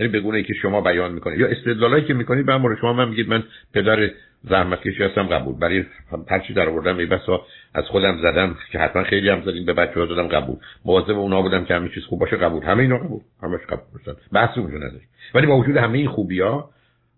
یعنی 0.00 0.12
بگونه 0.12 0.42
که 0.42 0.54
شما 0.54 0.80
بیان 0.80 1.12
می‌کنید. 1.12 1.40
یا 1.40 1.46
استدلالایی 1.46 2.04
که 2.04 2.14
می‌کنید 2.14 2.46
به 2.46 2.56
مورد 2.56 2.78
شما 2.78 2.92
من 2.92 3.08
میگید 3.08 3.28
من 3.28 3.42
پدر 3.74 4.10
زحمت 4.50 4.80
کشی 4.80 5.02
هستم 5.02 5.22
قبول. 5.22 5.54
برای 5.54 5.84
هرچی 6.30 6.52
در 6.52 6.68
آوردم 6.68 6.98
ای 6.98 7.06
بسا 7.06 7.46
از 7.74 7.84
خودم 7.84 8.18
زدم 8.22 8.56
که 8.72 8.78
حتما 8.78 9.02
خیلی 9.02 9.28
هم 9.28 9.42
زدین 9.42 9.66
به 9.66 9.72
بچه 9.72 10.00
ها 10.00 10.06
دادم 10.06 10.28
قبول. 10.28 10.56
مواظب 10.84 11.18
اونا 11.18 11.42
بودم 11.42 11.64
که 11.64 11.74
همین 11.74 11.90
چیز 11.94 12.04
خوب 12.04 12.20
باشه 12.20 12.36
قبول. 12.36 12.62
همه 12.62 12.82
اینا 12.82 12.98
قبول. 12.98 13.20
همش 13.42 13.60
قبول 13.60 13.84
باشن 13.92 14.20
بحثی 14.32 14.60
اونجا 14.60 14.76
نداری 14.76 15.04
ولی 15.34 15.46
با 15.46 15.56
وجود 15.56 15.76
همه 15.76 15.98
این 15.98 16.08
خوبی 16.08 16.40
ها 16.40 16.70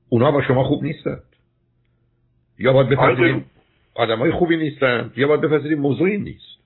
اونا 0.09 0.31
با 0.31 0.43
شما 0.43 0.65
خوب 0.65 0.83
نیستن. 0.83 1.19
یا 2.59 2.73
باید 2.73 2.89
بپذیریم 2.89 3.45
آدم 3.95 4.19
های 4.19 4.31
خوبی 4.31 4.57
نیستن 4.57 5.13
یا 5.17 5.29
باید 5.29 5.41
بپذیریم 5.41 5.79
موضوعی 5.79 6.19
نیست. 6.19 6.59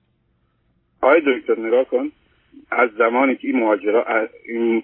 آقای 1.01 1.21
دکتر 1.27 1.59
نگاه 1.59 1.85
کن. 1.85 2.11
از 2.71 2.89
زمانی 2.97 3.35
که 3.35 3.47
این 3.47 3.59
مهاجرا 3.59 4.05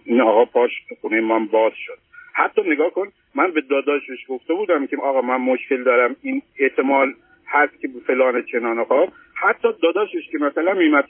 این 0.05 0.21
آقا 0.21 0.45
پاش 0.45 0.71
خونه 1.01 1.21
من 1.21 1.47
باز 1.47 1.71
شد. 1.75 2.08
حتی 2.39 2.62
نگاه 2.62 2.89
کن 2.89 3.08
من 3.36 3.52
به 3.52 3.62
داداشش 3.62 4.25
گفته 4.28 4.54
بودم 4.54 4.88
که 4.88 4.97
آقا 4.97 5.21
من 5.21 5.38
مشکل 5.38 5.84
دارم 5.84 6.15
این 6.21 6.41
احتمال 6.60 7.13
هست 7.47 7.82
که 7.82 7.89
فلان 8.08 8.45
چنان 8.52 8.86
خب. 8.86 9.10
حتی 9.34 9.67
داداشش 9.84 10.30
که 10.32 10.38
مثلا 10.38 11.04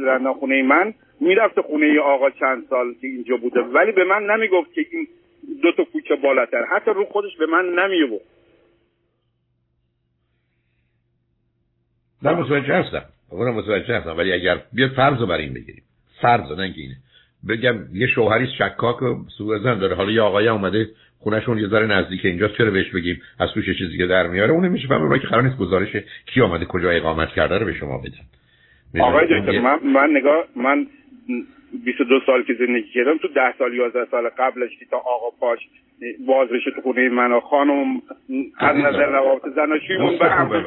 رنا 0.00 0.34
خونه 0.34 0.62
من 0.62 0.94
می‌رفت 1.20 1.60
خونه 1.60 2.00
آقا 2.00 2.30
چند 2.30 2.66
سال 2.70 2.94
که 3.00 3.06
اینجا 3.06 3.36
بوده. 3.36 3.60
ولی 3.60 3.92
به 3.92 4.04
من 4.04 4.22
نمی‌گفت 4.22 4.72
که 4.72 4.86
این 4.90 5.08
دو 5.62 5.72
تا 5.72 5.84
کوچه 5.84 6.16
بالاتر. 6.16 6.64
حتی 6.64 6.90
رو 6.90 7.04
خودش 7.04 7.36
به 7.36 7.46
من 7.46 7.64
نمی‌گفت 7.64 8.24
من 12.22 12.32
متوجه 12.32 12.74
هستم. 13.94 14.16
ولی 14.16 14.32
اگر 14.32 14.62
بیا 14.72 14.88
فرض 14.96 15.20
رو 15.20 15.26
بر 15.26 15.38
این 15.38 15.54
بگیریم. 15.54 15.82
فرض 16.22 16.58
نه 16.58 16.74
اینه. 16.76 16.96
بگم 17.48 17.74
یه 17.92 18.06
شوهری 18.06 18.46
شکاک 18.58 19.02
و 19.02 19.24
سوء 19.38 19.58
زن 19.58 19.78
داره. 19.78 19.96
حالا 19.96 20.10
یه 20.10 20.20
آقای 20.20 20.48
اومده 20.48 20.88
خونشون 21.18 21.58
یه 21.58 21.68
ذره 21.68 21.86
نزدیک 21.86 22.24
اینجا 22.24 22.48
چرا 22.48 22.70
بهش 22.70 22.90
بگیم؟ 22.90 23.20
از 23.38 23.50
توش 23.54 23.78
چیزی 23.78 23.98
که 23.98 24.06
در 24.06 24.26
میاره. 24.26 24.52
اون 24.52 24.68
میشه 24.68 24.88
فهمه 24.88 25.18
که 25.18 25.26
قرار 25.26 25.42
نیست 25.42 25.56
گزارش 25.56 25.96
کی 26.26 26.40
آمده 26.40 26.64
کجا 26.64 26.90
اقامت 26.90 27.28
کرده 27.28 27.58
رو 27.58 27.66
به 27.66 27.74
شما 27.74 27.98
بدن. 27.98 29.02
آقای 29.02 29.24
دکتر 29.24 29.60
من 29.60 29.78
من 29.84 30.08
نگاه 30.16 30.44
من 30.56 30.86
22 31.84 32.20
سال 32.26 32.42
که 32.42 32.54
زندگی 32.54 32.90
کردم 32.94 33.18
تو 33.18 33.28
10 33.28 33.54
سال 33.58 33.74
11 33.74 34.06
سال 34.10 34.28
قبلش 34.38 34.78
که 34.78 34.86
تا 34.90 34.96
آقا 34.96 35.30
پاش 35.40 35.58
باز 36.26 36.48
بشه 36.48 36.70
تو 36.70 36.80
خونه 36.80 37.08
من 37.08 37.32
و 37.32 37.40
خانم 37.40 38.02
از 38.58 38.76
نظر 38.76 39.06
روابط 39.06 39.42
زناشویمون 39.56 40.18
به 40.18 40.30
هم 40.30 40.50
و 40.50 40.60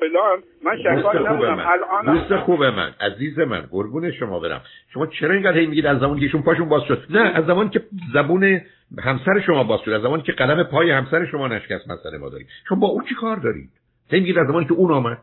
فلان 0.00 0.38
من 0.64 0.78
شکاک 0.78 1.16
نبودم 1.16 1.58
الان 1.58 2.18
دوست 2.18 2.36
خوب 2.36 2.64
من. 2.64 2.90
عزیز 3.00 3.38
من 3.38 3.60
قربون 3.60 4.12
شما 4.12 4.40
برم. 4.40 4.60
شما 4.92 5.06
چرا 5.06 5.34
اینقدر 5.34 5.58
هی 5.58 5.66
میگید 5.66 5.86
از 5.86 5.98
زمانی 5.98 6.20
که 6.20 6.26
ایشون 6.26 6.42
پاشون 6.42 6.68
باز 6.68 6.82
شد؟ 6.88 7.02
نه 7.10 7.20
از 7.20 7.46
زمانی 7.46 7.70
که 7.70 7.82
زبون 8.12 8.60
همسر 8.98 9.40
شما 9.46 9.64
باز 9.64 9.80
شد. 9.80 9.90
از 9.90 10.02
زمانی 10.02 10.22
که 10.22 10.32
قلم 10.32 10.62
پای 10.62 10.90
همسر 10.90 11.26
شما 11.26 11.48
نشکست 11.48 11.90
مسئله 11.90 12.18
ما 12.18 12.28
دارید 12.28 12.46
شما 12.68 12.78
با 12.78 12.88
اون 12.88 13.04
چی 13.04 13.14
کار 13.14 13.36
دارید؟ 13.36 13.70
هی 14.10 14.20
میگید 14.20 14.38
از 14.38 14.46
زمانی 14.46 14.66
که 14.66 14.72
اون 14.72 14.92
آمد. 14.92 15.18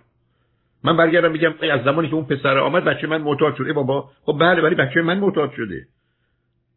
من 0.88 0.98
برگردم 0.98 1.32
میگم 1.32 1.54
از 1.72 1.84
زمانی 1.84 2.08
که 2.08 2.16
اون 2.16 2.26
پسر 2.26 2.58
آمد 2.58 2.84
بچه 2.84 3.08
من 3.08 3.22
معتاد 3.22 3.56
شده. 3.56 3.74
بابا 3.74 4.10
خب 4.26 4.38
بله 4.40 4.62
ولی 4.62 4.76
بچه 4.76 5.02
من 5.02 5.20
معتاد 5.20 5.52
شده. 5.58 5.82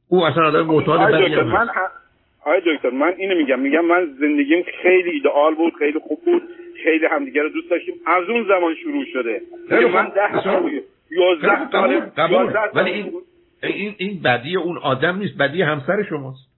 او 0.09 0.25
اصلا 0.25 0.47
آدم 0.47 0.67
معتاد 0.67 1.01
من 1.01 1.69
آقای 2.41 2.61
دکتر 2.67 2.91
من 2.91 3.13
اینو 3.17 3.37
میگم. 3.37 3.61
میگم 3.61 3.85
من 3.85 4.07
زندگیم 4.21 4.65
خیلی 4.83 5.11
ایدئال 5.11 5.55
بود 5.55 5.73
خیلی 5.79 5.99
خوب 5.99 6.19
بود 6.25 6.43
خیلی 6.85 7.07
همدیگه 7.07 7.43
رو 7.43 7.49
دوست 7.49 7.71
داشتیم. 7.71 7.95
از 8.07 8.29
اون 8.29 8.45
زمان 8.49 8.75
شروع 8.75 9.05
شده. 9.13 9.41
من 9.71 10.09
ده 10.09 10.45
سال 10.45 10.81
یازده 11.11 11.71
سال 11.71 12.03
ولی 12.75 12.91
این 12.91 13.13
این 13.63 13.95
این 13.99 14.23
بدی 14.25 14.57
اون 14.57 14.79
آدم 14.79 15.19
نیست 15.19 15.39
بدی 15.39 15.63
همسر 15.63 16.03
شماست. 16.03 16.51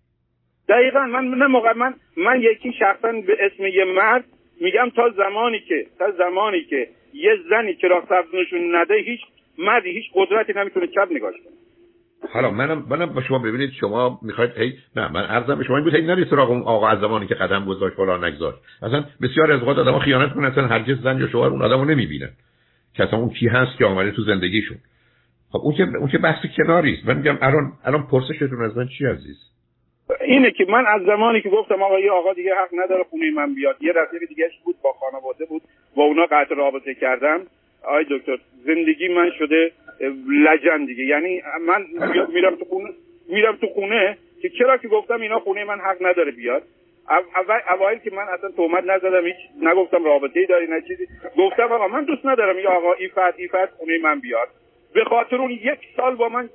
دقیقا 0.68 1.06
من 1.06 1.24
نه 1.24 1.46
موقع 1.46 1.72
من 1.76 1.94
من 2.16 2.40
یکی 2.40 2.72
شخصا 2.72 3.12
به 3.12 3.36
اسم 3.40 3.66
یه 3.66 3.84
مرد 3.84 4.24
میگم 4.60 4.90
تا 4.96 5.10
زمانی 5.10 5.60
که 5.60 5.86
تا 5.98 6.10
زمانی 6.10 6.64
که 6.64 6.88
یه 7.14 7.30
زنی 7.50 7.74
چراغ 7.74 8.04
سبز 8.08 8.34
نشون 8.34 8.76
نده 8.76 8.94
هیچ 8.94 9.20
مردی 9.58 9.90
هیچ 9.90 10.04
قدرتی 10.14 10.52
نمی‌تونه 10.56 10.86
چپ 10.86 11.08
نگاش 11.10 11.34
کنه. 11.34 11.52
حالا 12.32 12.50
منم 12.50 12.86
منم 12.88 13.06
با 13.06 13.22
شما 13.22 13.38
ببینید 13.38 13.72
شما 13.80 14.18
می‌خواید 14.22 14.50
هی 14.56 14.74
نه 14.96 15.12
من 15.12 15.22
عرضم 15.22 15.54
به 15.54 15.64
شما 15.64 15.76
این 15.76 15.84
بود 15.84 15.94
هی 15.94 16.02
نرید 16.02 16.28
سراغ 16.28 16.50
اون 16.50 16.62
آقا 16.62 16.88
از 16.88 17.00
زمانی 17.00 17.26
که 17.26 17.34
قدم 17.34 17.64
گذاشت 17.64 17.96
فلان 17.96 18.24
نگذاشت. 18.24 18.58
اصلا 18.82 19.04
بسیار 19.22 19.52
از 19.52 19.60
اوقات 19.60 19.78
آدم‌ها 19.78 19.98
خیانت 19.98 20.34
کنن 20.34 20.44
اصلا 20.44 20.66
هرگز 20.66 21.02
زن 21.02 21.20
یا 21.20 21.28
شوهر 21.28 21.50
اون 21.50 21.62
آدمو 21.62 21.84
نمی‌بینن. 21.84 22.30
که 22.94 23.02
اصلا 23.02 23.18
اون 23.18 23.30
کی 23.30 23.48
هست 23.48 23.78
که 23.78 23.84
آمده 23.84 24.10
تو 24.10 24.22
زندگیشون. 24.22 24.76
خب 25.52 25.58
اون 25.58 25.74
که 25.74 25.82
اون 25.82 26.08
که 26.08 26.18
بحث 26.18 26.46
کناری 26.56 26.94
است 26.94 27.06
من 27.06 27.16
میگم 27.16 27.38
الان 27.40 27.72
الان 27.84 28.06
پرسشتون 28.06 28.64
از 28.64 28.76
من 28.76 28.88
چی 28.88 29.06
عزیز؟ 29.06 29.51
اینه 30.20 30.50
که 30.50 30.64
من 30.68 30.86
از 30.86 31.02
زمانی 31.02 31.40
که 31.40 31.48
گفتم 31.48 31.82
آقا 31.82 32.00
یه 32.00 32.10
آقا 32.10 32.32
دیگه 32.32 32.54
حق 32.54 32.68
نداره 32.72 33.02
خونه 33.02 33.30
من 33.30 33.54
بیاد 33.54 33.76
یه 33.80 33.92
رفیق 33.92 34.28
دیگه 34.28 34.50
بود 34.64 34.76
با 34.82 34.92
خانواده 34.92 35.44
بود 35.44 35.62
با 35.96 36.04
اونا 36.04 36.26
قطع 36.26 36.54
رابطه 36.54 36.94
کردم 36.94 37.46
آی 37.84 38.04
دکتر 38.10 38.38
زندگی 38.64 39.08
من 39.08 39.30
شده 39.38 39.72
لجن 40.28 40.84
دیگه. 40.84 41.04
یعنی 41.04 41.42
من 41.66 41.86
میرم 42.32 42.56
تو 42.56 42.64
خونه 42.64 42.90
میرم 43.28 43.56
تو 43.56 43.66
خونه 43.66 44.18
که 44.42 44.48
چرا 44.48 44.76
که 44.76 44.88
گفتم 44.88 45.20
اینا 45.20 45.38
خونه 45.38 45.64
من 45.64 45.80
حق 45.80 45.96
نداره 46.06 46.30
بیاد. 46.30 46.62
اوایل 47.70 47.98
که 47.98 48.10
من 48.10 48.28
اصلا 48.28 48.50
تومت 48.50 48.84
نزدم 48.84 49.26
هیچ 49.26 49.36
نگفتم 49.62 50.04
رابطه 50.04 50.40
ای 50.40 50.46
داری 50.46 50.66
نه 50.66 50.82
چیزی. 50.88 51.06
گفتم 51.38 51.72
آقا 51.72 51.88
من 51.88 52.04
دوست 52.04 52.26
ندارم 52.26 52.58
یا 52.58 52.70
آقا 52.70 52.92
ایفت 52.92 53.18
ایفت 53.36 53.70
خونه 53.78 53.98
من 53.98 54.20
بیاد. 54.20 54.48
به 54.94 55.04
خاطر 55.04 55.36
اون 55.36 55.50
یک 55.50 55.78
سال 55.96 56.14
با 56.14 56.28
من 56.28 56.48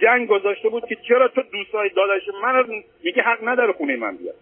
جنگ 0.00 0.28
گذاشته 0.28 0.68
بود 0.68 0.82
که 0.88 0.96
چرا 1.08 1.28
تو 1.28 1.42
دوستای 1.52 1.90
داداش 1.96 2.22
من 2.42 2.64
میگه 3.04 3.22
حق 3.22 3.38
نداره 3.44 3.72
خونه 3.72 3.96
من 3.96 4.16
بیاد. 4.16 4.34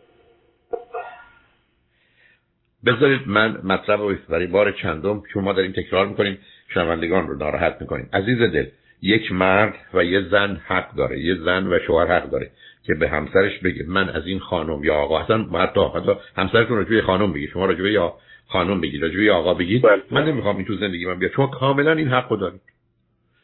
بذارید 2.86 3.20
من 3.26 3.60
مطلب 3.64 4.00
رو 4.00 4.14
برای 4.28 4.46
بار 4.46 4.72
چندم 4.72 5.22
چون 5.32 5.44
ما 5.44 5.52
داریم 5.52 5.72
تکرار 5.72 6.06
می‌کنیم 6.06 6.38
شنوندگان 6.74 7.28
رو 7.28 7.36
ناراحت 7.36 7.76
می‌کنیم. 7.80 8.08
عزیز 8.12 8.38
دل 8.38 8.66
یک 9.02 9.32
مرد 9.32 9.74
و 9.94 10.04
یه 10.04 10.20
زن 10.20 10.60
حق 10.66 10.94
داره 10.94 11.20
یه 11.20 11.34
زن 11.34 11.66
و 11.66 11.78
شوهر 11.86 12.06
حق 12.06 12.30
داره 12.30 12.50
که 12.86 12.94
به 12.94 13.08
همسرش 13.08 13.58
بگه 13.58 13.84
من 13.88 14.08
از 14.08 14.26
این 14.26 14.38
خانم 14.38 14.84
یا 14.84 14.94
آقا 14.94 15.20
اصلا 15.20 15.38
حتی 15.38 15.80
حتی 15.80 16.12
همسرتون 16.36 16.76
راجبه 16.76 17.02
خانم 17.02 17.32
بگی 17.32 17.48
شما 17.48 17.66
راجبه 17.66 17.92
یا 17.92 18.14
خانم 18.48 18.80
بگید 18.80 19.02
راجبه 19.02 19.32
آقا 19.32 19.54
بگید. 19.54 19.82
بله. 19.82 20.02
من 20.10 20.24
نمی‌خوام 20.24 20.56
این 20.56 20.66
تو 20.66 20.74
زندگی 20.76 21.06
من 21.06 21.18
بیاد. 21.18 21.32
شما 21.32 21.46
کاملا 21.46 21.92
این 21.92 22.08
حق 22.08 22.38
دارید. 22.38 22.60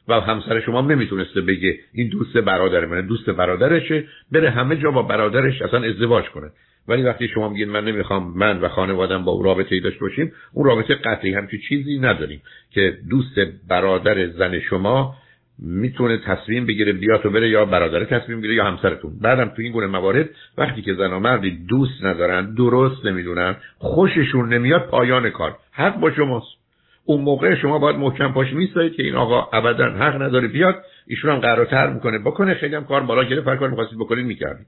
و 0.08 0.20
همسر 0.20 0.60
شما 0.60 0.80
نمی‌تونسته 0.80 1.40
بگه 1.40 1.78
این 1.92 2.08
دوست 2.08 2.36
برادر 2.36 2.86
منه 2.86 3.02
دوست 3.02 3.30
برادرشه 3.30 4.04
بره 4.32 4.50
همه 4.50 4.76
جا 4.76 4.90
با 4.90 5.02
برادرش 5.02 5.62
اصلا 5.62 5.82
ازدواج 5.82 6.24
کنه. 6.24 6.50
ولی 6.88 7.02
وقتی 7.02 7.28
شما 7.28 7.48
میگید 7.48 7.68
من 7.68 7.84
نمی‌خوام 7.84 8.32
من 8.36 8.60
و 8.60 8.68
خانوادم 8.68 9.24
با 9.24 9.32
او 9.32 9.42
رابطه 9.42 9.74
ای 9.74 9.80
داشته 9.80 10.00
باشیم 10.00 10.32
اون 10.52 10.66
رابطه 10.66 10.94
قطعی 10.94 11.34
همچی 11.34 11.58
چیزی 11.68 11.98
نداریم 11.98 12.42
که 12.70 12.98
دوست 13.10 13.38
برادر 13.68 14.26
زن 14.26 14.60
شما 14.60 15.14
می‌تونه 15.58 16.18
تصمیم 16.18 16.66
بگیره 16.66 16.92
بیا 16.92 17.18
تو 17.18 17.30
بره 17.30 17.48
یا 17.50 17.64
برادر 17.64 18.04
تصمیم 18.04 18.38
بگیره 18.38 18.54
یا 18.54 18.64
همسرتون. 18.64 19.12
بعدم 19.22 19.48
تو 19.48 19.62
این 19.62 19.72
گونه 19.72 19.86
موارد 19.86 20.30
وقتی 20.58 20.82
که 20.82 20.94
زن 20.94 21.12
و 21.12 21.18
مردی 21.18 21.50
دوست 21.68 22.04
ندارن 22.04 22.54
درست 22.54 23.06
نمی‌دونن 23.06 23.56
خوششون 23.78 24.54
نمیاد 24.54 24.86
پایان 24.86 25.30
کار. 25.30 25.56
حق 25.72 26.00
با 26.00 26.10
شماست. 26.10 26.65
اون 27.06 27.20
موقع 27.20 27.54
شما 27.54 27.78
باید 27.78 27.96
محکم 27.96 28.32
پاش 28.32 28.52
میستایید 28.52 28.92
که 28.92 29.02
این 29.02 29.14
آقا 29.14 29.48
ابدا 29.52 29.84
حق 29.84 30.22
نداره 30.22 30.48
بیاد 30.48 30.74
ایشون 31.06 31.30
هم 31.30 31.38
قرارتر 31.38 31.86
می‌کنه 31.86 32.18
بکنه. 32.18 32.54
خیلی 32.54 32.74
هم 32.74 32.84
کار 32.84 33.00
بالا 33.00 33.24
گرفت 33.24 33.48
هر 33.48 33.56
کار 33.56 33.68
می‌خواستید 33.68 33.98
بکنید 33.98 34.26
می‌کردید. 34.26 34.66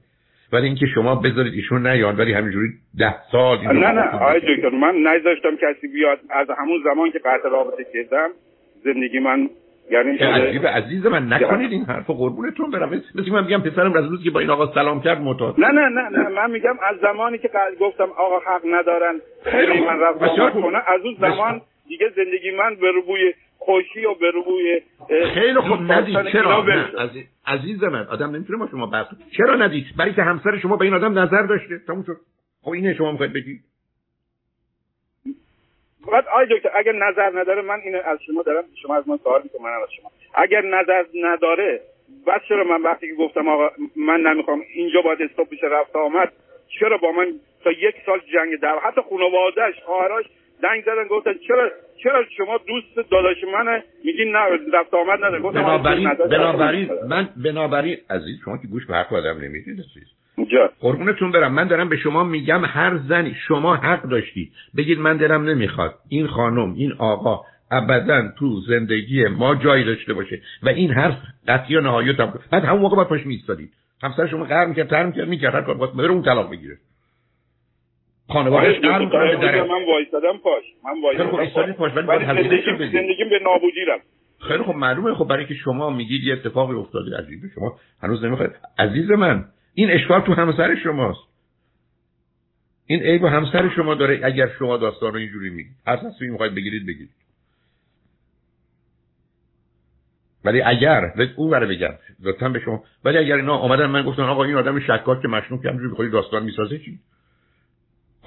ولی 0.53 0.65
اینکه 0.65 0.85
شما 0.95 1.15
بذارید 1.15 1.53
ایشون 1.53 1.87
نیان 1.87 2.17
ولی 2.17 2.33
همینجوری 2.33 2.67
ده 2.99 3.15
سال 3.31 3.57
نه 3.61 3.91
نه 3.91 4.01
آقای 4.01 4.39
دکتر 4.39 4.69
من 4.69 4.95
نذاشتم 4.95 5.55
کسی 5.55 5.87
بیاد. 5.87 6.19
از 6.29 6.47
همون 6.57 6.79
زمان 6.83 7.11
که 7.11 7.19
قطع 7.19 7.49
رابطه 7.49 7.85
کردم 7.93 8.29
زندگی 8.83 9.19
من 9.19 9.49
یعنی 9.91 10.17
عجیب 10.17 10.67
عزیز 10.67 11.05
من 11.05 11.33
نکنید 11.33 11.71
این 11.71 11.83
حرف 11.83 12.09
قربونتون 12.09 12.71
برم. 12.71 13.01
مثل 13.15 13.31
من 13.31 13.43
میگم 13.43 13.61
پسرم 13.61 13.93
از 13.93 14.05
روز 14.05 14.23
که 14.23 14.31
با 14.31 14.39
این 14.39 14.49
آقا 14.49 14.73
سلام 14.73 15.01
کرد 15.01 15.21
معتاد. 15.21 15.55
نه 15.57 15.67
نه 15.67 15.89
نه 15.89 16.09
نه 16.09 16.29
من 16.29 16.51
میگم 16.51 16.75
از 16.89 16.97
زمانی 17.01 17.37
که 17.37 17.49
گفتم 17.79 18.07
آقا 18.17 18.39
حق 18.39 18.61
ندارن 18.65 19.15
خیلی 19.43 19.79
من 19.79 19.99
رفت 19.99 20.19
کنه 20.53 20.77
از 20.77 21.01
اون 21.03 21.15
زمان 21.19 21.61
دیگه 21.89 22.09
زندگی 22.15 22.51
من 22.51 22.75
به 22.75 22.91
روی 22.91 23.33
خوشی 23.57 24.05
و 24.05 24.13
به 24.13 24.31
روی 24.31 24.81
خیلی 25.33 25.59
خوب. 25.59 25.91
ندید. 25.91 26.31
چرا؟ 26.31 26.63
نه. 26.63 27.25
عزیز 27.47 27.83
من 27.83 28.07
آدم 28.07 28.35
نمی‌تونه 28.35 28.59
با 28.59 28.67
شما 28.71 28.85
بحث 28.85 29.07
چرا 29.37 29.55
ندید؟ 29.55 29.85
برای 29.97 30.13
که 30.13 30.23
همسر 30.23 30.57
شما 30.57 30.77
به 30.77 30.85
این 30.85 30.93
آدم 30.93 31.19
نظر 31.19 31.41
داشته. 31.41 31.79
تموم 31.87 32.03
شد. 32.03 32.17
خب 32.61 32.69
اینه 32.69 32.93
شما 32.93 33.11
می‌خواید 33.11 33.33
بگید. 33.33 33.59
بعد 36.11 36.25
آی 36.27 36.45
دکتر 36.51 36.69
اگر 36.75 36.91
نظر 36.91 37.39
نداره 37.39 37.61
من 37.61 37.79
اینو 37.83 37.99
از 38.05 38.19
شما 38.25 38.41
دارم. 38.43 38.63
شما 38.81 38.95
از 38.95 39.09
من 39.09 39.17
سوال 39.17 39.41
می‌کنم 39.43 39.63
من 39.63 39.69
از 39.83 39.89
شما. 39.97 40.11
اگر 40.33 40.61
نظر 40.61 41.05
نداره 41.23 41.81
بس 42.27 42.41
چرا 42.49 42.63
من 42.63 42.81
وقتی 42.81 43.07
که 43.07 43.13
گفتم 43.13 43.47
آقا 43.47 43.69
من 43.95 44.21
نمی‌خوام 44.21 44.61
اینجا 44.73 45.01
باید 45.01 45.21
استاپ 45.21 45.49
بشه 45.49 45.67
رفت 45.67 45.95
آمد 45.95 46.33
چرا 46.79 46.97
با 46.97 47.11
من 47.11 47.33
تا 47.63 47.71
یک 47.71 47.95
سال 48.05 48.19
جنگ 48.33 48.59
در 48.59 48.79
حتی 48.79 49.01
خانواده‌اش 49.09 49.75
خواهرش 49.85 50.25
دنگ 50.63 50.81
زدن 50.81 51.07
گفتن 51.09 51.33
چرا 51.47 51.69
چرا 52.03 52.23
شما 52.37 52.59
دوست 52.67 53.09
داداش 53.11 53.37
منه؟ 53.53 53.83
میگین 54.05 54.31
نه 54.31 54.39
رفت 54.73 54.93
آمد 54.93 55.17
نداره. 55.17 55.41
گفتم 55.41 55.61
بنابراین 55.63 56.09
بنابراین 56.29 56.89
من 57.09 57.29
بنابراین 57.43 57.97
عزیز 58.09 58.39
شما 58.45 58.57
که 58.57 58.67
گوش 58.67 58.85
به 58.85 58.93
حرف 58.93 59.13
آدم 59.13 59.37
نمی‌دید 59.41 59.79
عزیز. 59.79 60.07
قربونتون 60.79 61.31
برم. 61.31 61.53
من 61.53 61.67
دارم 61.67 61.89
به 61.89 61.97
شما 61.97 62.23
میگم 62.23 62.65
هر 62.65 62.97
زنی 62.97 63.35
شما 63.47 63.75
حق 63.75 64.01
داشتید 64.01 64.51
بگید 64.77 64.99
من 64.99 65.17
دلم 65.17 65.43
نمی‌خواد. 65.43 65.95
این 66.09 66.27
خانم 66.27 66.73
این 66.73 66.93
آقا 66.97 67.41
ابدا 67.71 68.31
تو 68.39 68.59
زندگی 68.67 69.27
ما 69.27 69.55
جایی 69.55 69.83
داشته 69.83 70.13
باشه 70.13 70.41
و 70.63 70.69
این 70.69 70.91
حرف 70.91 71.15
قطعی 71.47 71.75
و 71.75 71.81
نهایی 71.81 72.13
بعد 72.51 72.63
همون 72.63 72.81
موقع 72.81 72.95
باید 72.95 73.07
پاش 73.07 73.25
میستادید 73.25 73.73
همسر 74.03 74.27
شما 74.27 74.45
قهر 74.45 74.65
می‌کرد 74.65 74.87
تر 74.89 75.05
می‌کرد 75.05 75.27
می‌کرد. 75.27 75.55
هر 75.55 75.61
کار 75.61 75.75
بره 75.75 76.09
اون 76.09 76.23
طلاق 76.23 76.51
بگیره. 76.51 76.77
خانوادهش 78.29 78.79
قهر 78.79 78.99
می‌کنه 78.99 79.63
من 79.63 79.85
وایسادم 79.85 80.37
پاش. 80.37 80.63
من 80.83 81.01
وایسادم 81.01 81.73
پاش. 81.73 81.91
ولی 81.93 82.91
زندگیم 82.91 83.29
به 83.29 83.39
نابودی 83.43 83.85
رفت 83.87 84.05
خیلی 84.47 84.63
خب 84.63 84.75
معلومه. 84.75 85.13
خب 85.15 85.25
برای 85.25 85.45
که 85.45 85.53
شما 85.53 85.89
میگید 85.89 86.23
یه 86.23 86.33
اتفاقی 86.33 86.75
افتاده 86.75 87.17
عجیبه 87.17 87.47
شما 87.55 87.79
هنوز 88.01 88.23
نمی‌خواید. 88.23 88.51
عزیز 88.79 89.11
من 89.11 89.45
این 89.73 89.91
اشکال 89.91 90.21
تو 90.21 90.33
همسر 90.33 90.75
شماست. 90.75 91.19
این 92.85 92.99
عیب 92.99 93.23
همسر 93.23 93.69
شما 93.75 93.95
داره 93.95 94.19
اگر 94.23 94.49
شما 94.59 94.77
داستان 94.77 95.13
رو 95.13 95.19
اینجوری 95.19 95.49
میگید. 95.49 95.75
هر 95.87 95.95
تصمیمی 95.95 96.31
می‌خواید 96.31 96.55
بگیرید 96.55 96.87
بگیرید. 96.87 97.09
ولی 100.45 100.61
اگر 100.61 101.13
اون 101.35 101.49
برای 101.49 101.75
بگم 101.75 101.93
لطفا 102.23 102.49
به 102.49 102.59
شما. 102.59 102.83
ولی 103.03 103.17
اگر 103.17 103.35
اینا 103.35 103.57
آمدن 103.57 103.85
من 103.85 104.03
گفتن 104.03 104.23
آقا 104.23 104.43
این 104.43 104.55
آدم 104.55 104.79
شکاک 104.79 105.21
که 105.21 105.27
مشنوک 105.27 105.65
همجوری 105.65 105.91
بخوری 105.91 106.09
داستان 106.09 106.43
می‌سازه 106.43 106.77
چی؟ 106.77 106.99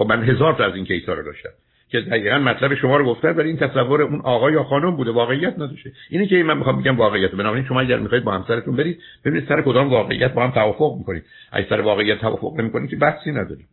خب 0.03 0.09
من 0.09 0.23
هزار 0.25 0.55
تا 0.55 0.65
از 0.65 0.75
این 0.75 0.85
کیسا 0.85 1.15
رو 1.15 1.23
داشتم 1.23 1.49
که 1.89 2.01
دقیقا 2.01 2.39
مطلب 2.39 2.75
شما 2.75 2.97
رو 2.97 3.05
گفتن 3.05 3.37
ولی 3.37 3.49
این 3.49 3.57
تصور 3.57 4.03
اون 4.03 4.21
آقا 4.21 4.51
یا 4.51 4.65
خانم 4.65 4.97
بوده 4.97 5.11
واقعیت 5.11 5.55
نداشته. 5.55 5.93
اینه 6.11 6.27
که 6.27 6.43
من 6.43 6.59
می‌خوام 6.59 6.81
بگم 6.83 6.97
واقعیت 6.97 7.31
بنابراین 7.31 7.65
شما 7.65 7.81
اگر 7.81 7.99
می‌خواید 7.99 8.25
با 8.25 8.33
همسرتون 8.33 8.77
برید 8.77 9.01
ببینید 9.25 9.49
سر 9.49 9.63
کدام 9.63 9.91
واقعیت 9.91 10.33
با 10.33 10.45
هم 10.45 10.51
توافق 10.51 10.99
می‌کنید. 10.99 11.25
اگه 11.53 11.69
سر 11.69 11.81
واقعیت 11.81 12.21
توافق 12.21 12.61
نمی‌کنید 12.61 12.91
که 12.91 12.97
بحثی 12.97 13.31
نداریم. 13.31 13.69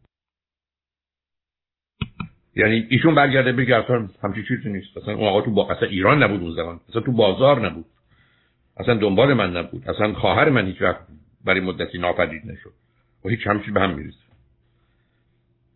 یعنی 2.55 2.87
ایشون 2.89 3.15
برگرده 3.15 3.51
بگه 3.51 3.75
اصلا 3.75 4.09
همچی 4.23 4.43
چیزی 4.47 4.69
نیست. 4.69 4.97
اصلا 4.97 5.13
اون 5.13 5.27
آقا 5.27 5.41
تو 5.41 5.51
با... 5.51 5.71
اصلا 5.71 5.87
ایران 5.87 6.23
نبود 6.23 6.41
اون 6.41 6.55
زمان. 6.55 6.79
اصلا 6.89 7.01
تو 7.01 7.11
بازار 7.11 7.65
نبود. 7.69 7.85
اصلا 8.77 8.95
دنبال 8.95 9.33
من 9.33 9.57
نبود. 9.57 9.89
اصلا 9.89 10.13
خواهر 10.13 10.49
من 10.49 10.65
هیچ 10.65 10.81
وقت 10.81 10.99
برای 11.45 11.59
مدتی 11.59 11.97
ناپدید 11.97 12.41
نشد. 12.45 12.73
و 13.25 13.29
هیچ 13.29 13.47
همچی 13.47 13.71
به 13.71 13.81
هم 13.81 13.95
میریزه. 13.95 14.28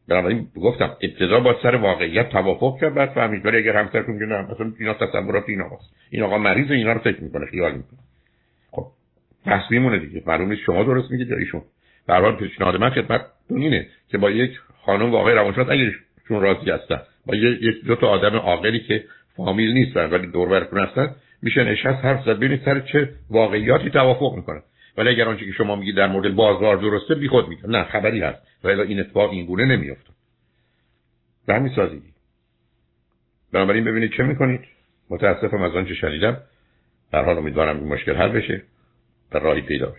بنابراین 0.07 0.47
گفتم 0.55 0.97
ابتدا 1.01 1.39
با 1.39 1.55
سر 1.63 1.75
واقعیت 1.75 2.29
توافق 2.29 2.79
کرد 2.81 2.93
بعد 2.93 3.09
فهمید. 3.09 3.45
ولی 3.45 3.57
اگر 3.57 3.77
همسرتون 3.77 4.19
که 4.19 4.25
نه 4.25 4.41
مثلا 4.41 4.73
اینا 4.79 4.93
تصورات 4.93 5.43
این 5.47 5.61
آقاست 5.61 5.95
این 6.09 6.23
آقا 6.23 6.37
مریض 6.37 6.71
اینا 6.71 6.93
رو 6.93 6.99
فکر 6.99 7.23
می‌کنه 7.23 7.45
خیال 7.45 7.71
می‌کنه. 7.71 7.99
خب 8.71 8.85
بحث 9.45 9.71
میمونه 9.71 9.99
دیگه. 9.99 10.23
معلوم 10.25 10.49
نیست 10.49 10.61
شما 10.61 10.83
درست 10.83 11.11
میگید 11.11 11.29
یا 11.29 11.37
ایشون. 11.37 11.61
به 12.07 12.13
حال 12.13 12.35
پیشنهاد 12.35 12.75
من 12.75 12.89
خدمت 12.89 13.21
اینه 13.49 13.87
که 14.09 14.17
با 14.17 14.31
یک 14.31 14.59
خانم 14.85 15.11
واقعی 15.11 15.35
روانشناس 15.35 15.69
اگر 15.69 15.91
چون 16.27 16.41
راضی 16.41 16.71
هستن 16.71 17.01
با 17.25 17.35
یک 17.35 17.85
دو 17.85 17.95
تا 17.95 18.07
آدم 18.07 18.35
عاقلی 18.35 18.79
که 18.79 19.03
فامیل 19.37 19.73
نیستن 19.73 20.09
ولی 20.09 20.27
دور 20.27 20.67
هستن 20.73 21.15
میشه 21.41 21.63
نشست 21.63 22.05
حرف 22.05 22.25
زد. 22.25 22.37
ببینید 22.37 22.61
سر 22.65 22.79
چه 22.79 23.09
واقعیاتی 23.29 23.89
توافق 23.89 24.35
می‌کنن 24.35 24.61
ولی 24.97 25.09
اگر 25.09 25.29
آنچه 25.29 25.45
که 25.45 25.51
شما 25.51 25.75
میگید 25.75 25.95
در 25.95 26.07
مورد 26.07 26.35
بازار 26.35 26.77
درسته 26.77 27.15
بی 27.15 27.27
خود 27.27 27.47
میگه 27.47 27.67
نه 27.67 27.83
خبری 27.83 28.21
هست. 28.21 28.41
ولی 28.63 28.81
این 28.81 28.99
اتفاق 28.99 29.31
این 29.31 29.45
گونه 29.45 29.65
نمیافته. 29.65 30.09
به 31.47 31.53
همین 31.53 31.75
سازگی. 31.75 32.13
بنابراین 33.51 33.83
ببینید 33.83 34.11
چه 34.17 34.23
می‌کنید. 34.23 34.61
متاسفم 35.09 35.61
از 35.61 35.75
آنچه 35.75 35.93
شنیدم. 35.93 36.37
در 37.11 37.25
حال 37.25 37.37
امیدوارم 37.37 37.77
این 37.77 37.93
مشکل 37.93 38.15
حل 38.15 38.29
بشه 38.29 38.61
و 39.31 39.37
راهی 39.39 39.61
پیدا 39.61 39.85
بشه. 39.85 39.91